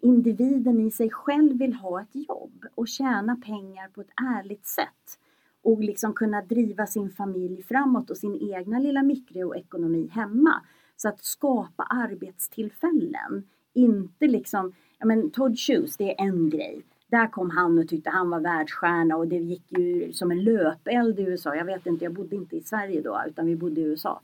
Individen 0.00 0.80
i 0.80 0.90
sig 0.90 1.10
själv 1.10 1.58
vill 1.58 1.74
ha 1.74 2.02
ett 2.02 2.28
jobb 2.28 2.66
och 2.74 2.88
tjäna 2.88 3.36
pengar 3.36 3.88
på 3.88 4.00
ett 4.00 4.12
ärligt 4.36 4.66
sätt. 4.66 5.18
Och 5.62 5.80
liksom 5.80 6.14
kunna 6.14 6.42
driva 6.42 6.86
sin 6.86 7.10
familj 7.10 7.62
framåt 7.62 8.10
och 8.10 8.16
sin 8.16 8.54
egna 8.54 8.78
lilla 8.78 9.02
mikroekonomi 9.02 10.08
hemma. 10.12 10.62
Så 10.96 11.08
att 11.08 11.24
skapa 11.24 11.82
arbetstillfällen 11.82 13.44
inte 13.74 14.26
liksom, 14.26 14.72
ja 14.98 15.06
men 15.06 15.30
Todd 15.30 15.58
Shoes, 15.58 15.96
det 15.96 16.10
är 16.10 16.24
en 16.24 16.50
grej. 16.50 16.82
Där 17.10 17.26
kom 17.26 17.50
han 17.50 17.78
och 17.78 17.88
tyckte 17.88 18.10
han 18.10 18.30
var 18.30 18.40
världsstjärna 18.40 19.16
och 19.16 19.28
det 19.28 19.36
gick 19.36 19.72
ju 19.72 20.12
som 20.12 20.30
en 20.30 20.44
löpeld 20.44 21.18
i 21.18 21.22
USA. 21.22 21.54
Jag 21.54 21.64
vet 21.64 21.86
inte, 21.86 22.04
jag 22.04 22.14
bodde 22.14 22.36
inte 22.36 22.56
i 22.56 22.60
Sverige 22.60 23.00
då 23.02 23.22
utan 23.28 23.46
vi 23.46 23.56
bodde 23.56 23.80
i 23.80 23.84
USA. 23.84 24.20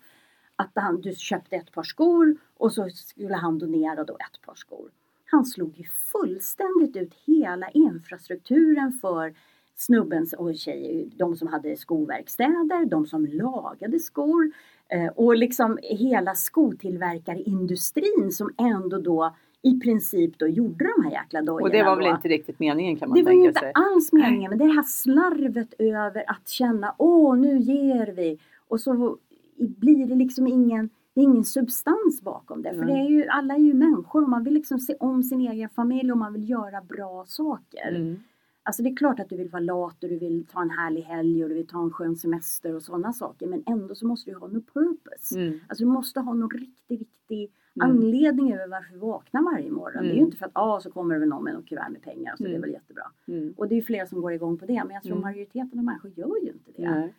att 0.56 0.70
han, 0.74 1.00
du 1.00 1.12
köpte 1.12 1.56
ett 1.56 1.72
par 1.72 1.82
skor 1.82 2.36
och 2.56 2.72
så 2.72 2.88
skulle 2.90 3.34
han 3.34 3.58
donera 3.58 4.04
då 4.04 4.14
ett 4.14 4.46
par 4.46 4.54
skor. 4.54 4.90
Han 5.24 5.44
slog 5.44 5.78
ju 5.78 5.84
fullständigt 5.84 6.96
ut 6.96 7.14
hela 7.26 7.68
infrastrukturen 7.68 8.92
för 8.92 9.34
snubbens 9.76 10.32
och 10.32 10.54
tjejer, 10.54 11.06
de 11.16 11.36
som 11.36 11.48
hade 11.48 11.76
skoverkstäder, 11.76 12.84
de 12.84 13.06
som 13.06 13.26
lagade 13.26 13.98
skor 13.98 14.50
eh, 14.88 15.06
och 15.06 15.36
liksom 15.36 15.78
hela 15.82 16.34
skotillverkarindustrin 16.34 18.30
som 18.32 18.50
ändå 18.58 18.98
då 18.98 19.34
i 19.62 19.80
princip 19.80 20.38
då 20.38 20.48
gjorde 20.48 20.90
de 20.96 21.04
här 21.04 21.10
jäkla 21.10 21.42
dojorna. 21.42 21.64
Och 21.64 21.70
det 21.70 21.82
var 21.82 21.96
väl 21.96 22.04
då. 22.04 22.10
inte 22.10 22.28
riktigt 22.28 22.58
meningen 22.58 22.96
kan 22.96 23.08
man 23.08 23.18
Det 23.18 23.22
var 23.22 23.30
tänka 23.30 23.42
ju 23.42 23.48
inte 23.48 23.60
sig. 23.60 23.72
alls 23.74 24.12
meningen, 24.12 24.50
men 24.50 24.58
det 24.58 24.64
här 24.64 24.82
slarvet 24.82 25.74
över 25.78 26.24
att 26.30 26.48
känna 26.48 26.94
åh 26.98 27.36
nu 27.36 27.58
ger 27.58 28.06
vi 28.06 28.38
och 28.68 28.80
så 28.80 29.18
blir 29.58 30.06
det 30.06 30.14
liksom 30.14 30.46
ingen, 30.46 30.90
det 31.14 31.20
är 31.20 31.24
ingen 31.24 31.44
substans 31.44 32.22
bakom 32.22 32.62
det. 32.62 32.74
För 32.74 32.84
det 32.84 32.92
är 32.92 33.08
ju, 33.08 33.26
alla 33.26 33.54
är 33.54 33.58
ju 33.58 33.74
människor 33.74 34.22
och 34.22 34.28
man 34.28 34.44
vill 34.44 34.54
liksom 34.54 34.78
se 34.78 34.94
om 35.00 35.22
sin 35.22 35.40
egen 35.40 35.68
familj 35.68 36.12
och 36.12 36.18
man 36.18 36.32
vill 36.32 36.50
göra 36.50 36.80
bra 36.80 37.24
saker. 37.26 37.88
Mm. 37.88 38.16
Alltså 38.66 38.82
det 38.82 38.88
är 38.88 38.96
klart 38.96 39.20
att 39.20 39.28
du 39.28 39.36
vill 39.36 39.48
vara 39.48 39.62
lat 39.62 40.02
och 40.02 40.08
du 40.08 40.18
vill 40.18 40.46
ta 40.52 40.62
en 40.62 40.70
härlig 40.70 41.02
helg 41.02 41.42
och 41.42 41.48
du 41.48 41.54
vill 41.54 41.66
ta 41.66 41.82
en 41.82 41.90
skön 41.90 42.16
semester 42.16 42.74
och 42.74 42.82
sådana 42.82 43.12
saker. 43.12 43.46
Men 43.46 43.62
ändå 43.66 43.94
så 43.94 44.06
måste 44.06 44.30
du 44.30 44.36
ha 44.36 44.46
någon 44.48 44.62
purpose. 44.62 45.40
Mm. 45.40 45.60
Alltså 45.68 45.84
du 45.84 45.90
måste 45.90 46.20
ha 46.20 46.34
någon 46.34 46.50
riktig, 46.50 47.00
riktig 47.00 47.50
Mm. 47.82 47.90
anledning 47.90 48.52
över 48.54 48.68
varför 48.68 48.92
du 48.92 48.98
vaknar 48.98 49.42
varje 49.52 49.70
morgon. 49.70 50.02
Det 50.02 50.08
är 50.08 50.12
ju 50.12 50.18
Mm. 50.18 50.24
inte 50.24 50.36
för 50.36 50.46
att 50.46 50.52
ah, 50.54 50.80
så 50.80 50.90
kommer 50.90 51.14
det 51.14 51.20
väl 51.20 51.28
någon 51.28 51.44
med 51.44 51.54
något 51.54 51.66
kuvert 51.68 51.88
med 51.90 52.02
pengar 52.02 52.34
så 52.36 52.42
det 52.42 52.48
är 52.48 52.50
Mm. 52.50 52.60
väl 52.60 52.70
jättebra. 52.72 53.02
Mm. 53.28 53.54
Och 53.56 53.68
det 53.68 53.74
är 53.74 53.76
ju 53.76 53.82
flera 53.82 54.06
som 54.06 54.20
går 54.20 54.32
igång 54.32 54.58
på 54.58 54.66
det 54.66 54.82
men 54.84 54.94
jag 54.94 55.02
tror 55.02 55.12
Mm. 55.12 55.22
majoriteten 55.22 55.78
av 55.78 55.84
människor 55.84 56.10
gör 56.14 56.36
ju 56.42 56.48
inte 56.52 56.70
det. 56.76 56.90
Nej. 56.90 57.14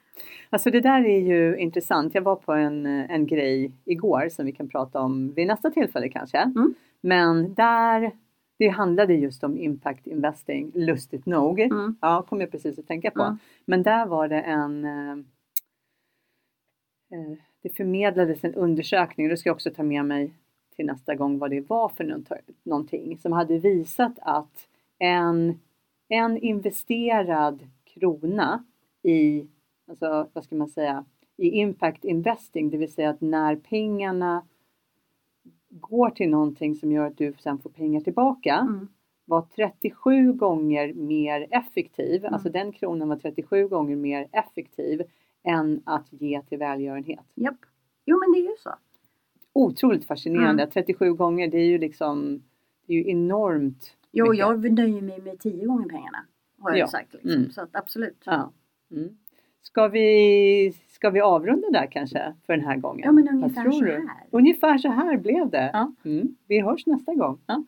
Alltså 0.49 0.71
det 0.71 0.79
där 0.81 1.05
är 1.05 1.19
ju 1.19 1.57
intressant. 1.57 2.15
Jag 2.15 2.21
var 2.21 2.35
på 2.35 2.53
en, 2.53 2.85
en 2.85 3.27
grej 3.27 3.71
igår 3.85 4.29
som 4.29 4.45
vi 4.45 4.51
kan 4.51 4.67
prata 4.69 4.99
om 5.01 5.33
vid 5.33 5.47
nästa 5.47 5.69
tillfälle 5.71 6.09
kanske. 6.09 6.37
Mm. 6.37 6.73
Men 7.01 7.53
där, 7.53 8.11
det 8.57 8.67
handlade 8.67 9.13
just 9.13 9.43
om 9.43 9.57
impact 9.57 10.07
investing, 10.07 10.71
lustigt 10.75 11.25
nog. 11.25 11.59
Mm. 11.59 11.95
Ja, 12.01 12.25
kom 12.29 12.41
jag 12.41 12.51
precis 12.51 12.79
att 12.79 12.87
tänka 12.87 13.11
på. 13.11 13.21
Mm. 13.21 13.37
Men 13.65 13.83
där 13.83 14.05
var 14.05 14.27
det 14.27 14.41
en 14.41 14.85
eh, 14.85 15.11
eh, 17.11 17.37
det 17.61 17.69
förmedlades 17.69 18.43
en 18.43 18.53
undersökning, 18.53 19.29
det 19.29 19.37
ska 19.37 19.49
jag 19.49 19.55
också 19.55 19.71
ta 19.71 19.83
med 19.83 20.05
mig 20.05 20.33
till 20.75 20.85
nästa 20.85 21.15
gång 21.15 21.37
vad 21.37 21.49
det 21.49 21.69
var 21.69 21.89
för 21.89 22.23
någonting, 22.63 23.17
som 23.17 23.31
hade 23.31 23.57
visat 23.57 24.19
att 24.21 24.67
en, 24.97 25.59
en 26.07 26.37
investerad 26.37 27.67
krona 27.83 28.63
i, 29.03 29.47
alltså 29.89 30.29
vad 30.33 30.43
ska 30.43 30.55
man 30.55 30.69
säga, 30.69 31.05
i 31.37 31.49
impact 31.49 32.05
investing, 32.05 32.69
det 32.69 32.77
vill 32.77 32.93
säga 32.93 33.09
att 33.09 33.21
när 33.21 33.55
pengarna 33.55 34.45
går 35.69 36.09
till 36.09 36.29
någonting 36.29 36.75
som 36.75 36.91
gör 36.91 37.05
att 37.05 37.17
du 37.17 37.33
sen 37.39 37.59
får 37.59 37.69
pengar 37.69 38.01
tillbaka, 38.01 38.55
Mm. 38.55 38.87
var 39.25 39.41
37 39.41 40.33
gånger 40.33 40.93
mer 40.93 41.47
effektiv, 41.51 42.21
Mm. 42.21 42.33
alltså 42.33 42.49
den 42.49 42.71
kronan 42.71 43.09
var 43.09 43.15
37 43.15 43.67
gånger 43.67 43.95
mer 43.95 44.27
effektiv 44.31 45.01
än 45.43 45.81
att 45.85 46.07
ge 46.09 46.41
till 46.41 46.57
välgörenhet. 46.57 47.25
Japp. 47.35 47.57
Jo 48.05 48.19
men 48.19 48.31
det 48.31 48.39
är 48.47 48.51
ju 48.51 48.55
så. 48.59 48.69
Otroligt 49.53 50.05
fascinerande, 50.05 50.63
Mm. 50.63 50.71
37 50.71 51.13
gånger 51.13 51.47
det 51.47 51.57
är 51.57 51.65
ju 51.65 51.77
liksom 51.77 52.43
det 52.87 52.93
är 52.93 52.97
ju 52.97 53.09
enormt. 53.11 53.97
Jo 54.11 54.25
mycket. 54.25 54.39
jag 54.39 54.71
nöjer 54.73 55.01
mig 55.01 55.21
med 55.21 55.39
tio 55.39 55.65
gånger 55.65 55.89
pengarna. 55.89 56.25
Har 56.59 56.69
jag 56.69 56.79
Ja. 56.79 56.87
sagt 56.87 57.13
liksom. 57.13 57.31
Mm. 57.31 57.51
Så 57.51 57.61
att 57.61 57.75
absolut. 57.75 58.21
Ja. 58.25 58.51
Mm. 58.91 59.17
Ska, 59.67 59.87
vi, 59.87 60.73
ska 60.89 61.09
vi 61.09 61.21
avrunda 61.21 61.69
där 61.69 61.87
kanske 61.91 62.33
för 62.45 62.53
den 62.53 62.65
här 62.65 62.77
gången? 62.77 63.01
Ja 63.05 63.11
men 63.11 63.25
Vad 63.25 63.33
ungefär 63.35 63.61
tror 63.61 63.71
så 63.71 63.85
du? 63.85 63.91
här. 63.91 64.27
Ungefär 64.31 64.77
så 64.77 64.89
här 64.89 65.17
blev 65.17 65.49
det. 65.49 65.69
Ja. 65.73 65.93
Mm. 66.05 66.35
Vi 66.47 66.61
hörs 66.61 66.85
nästa 66.85 67.13
gång. 67.13 67.39
Ja. 67.45 67.63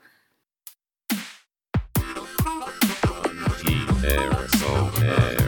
Era. 4.05 5.38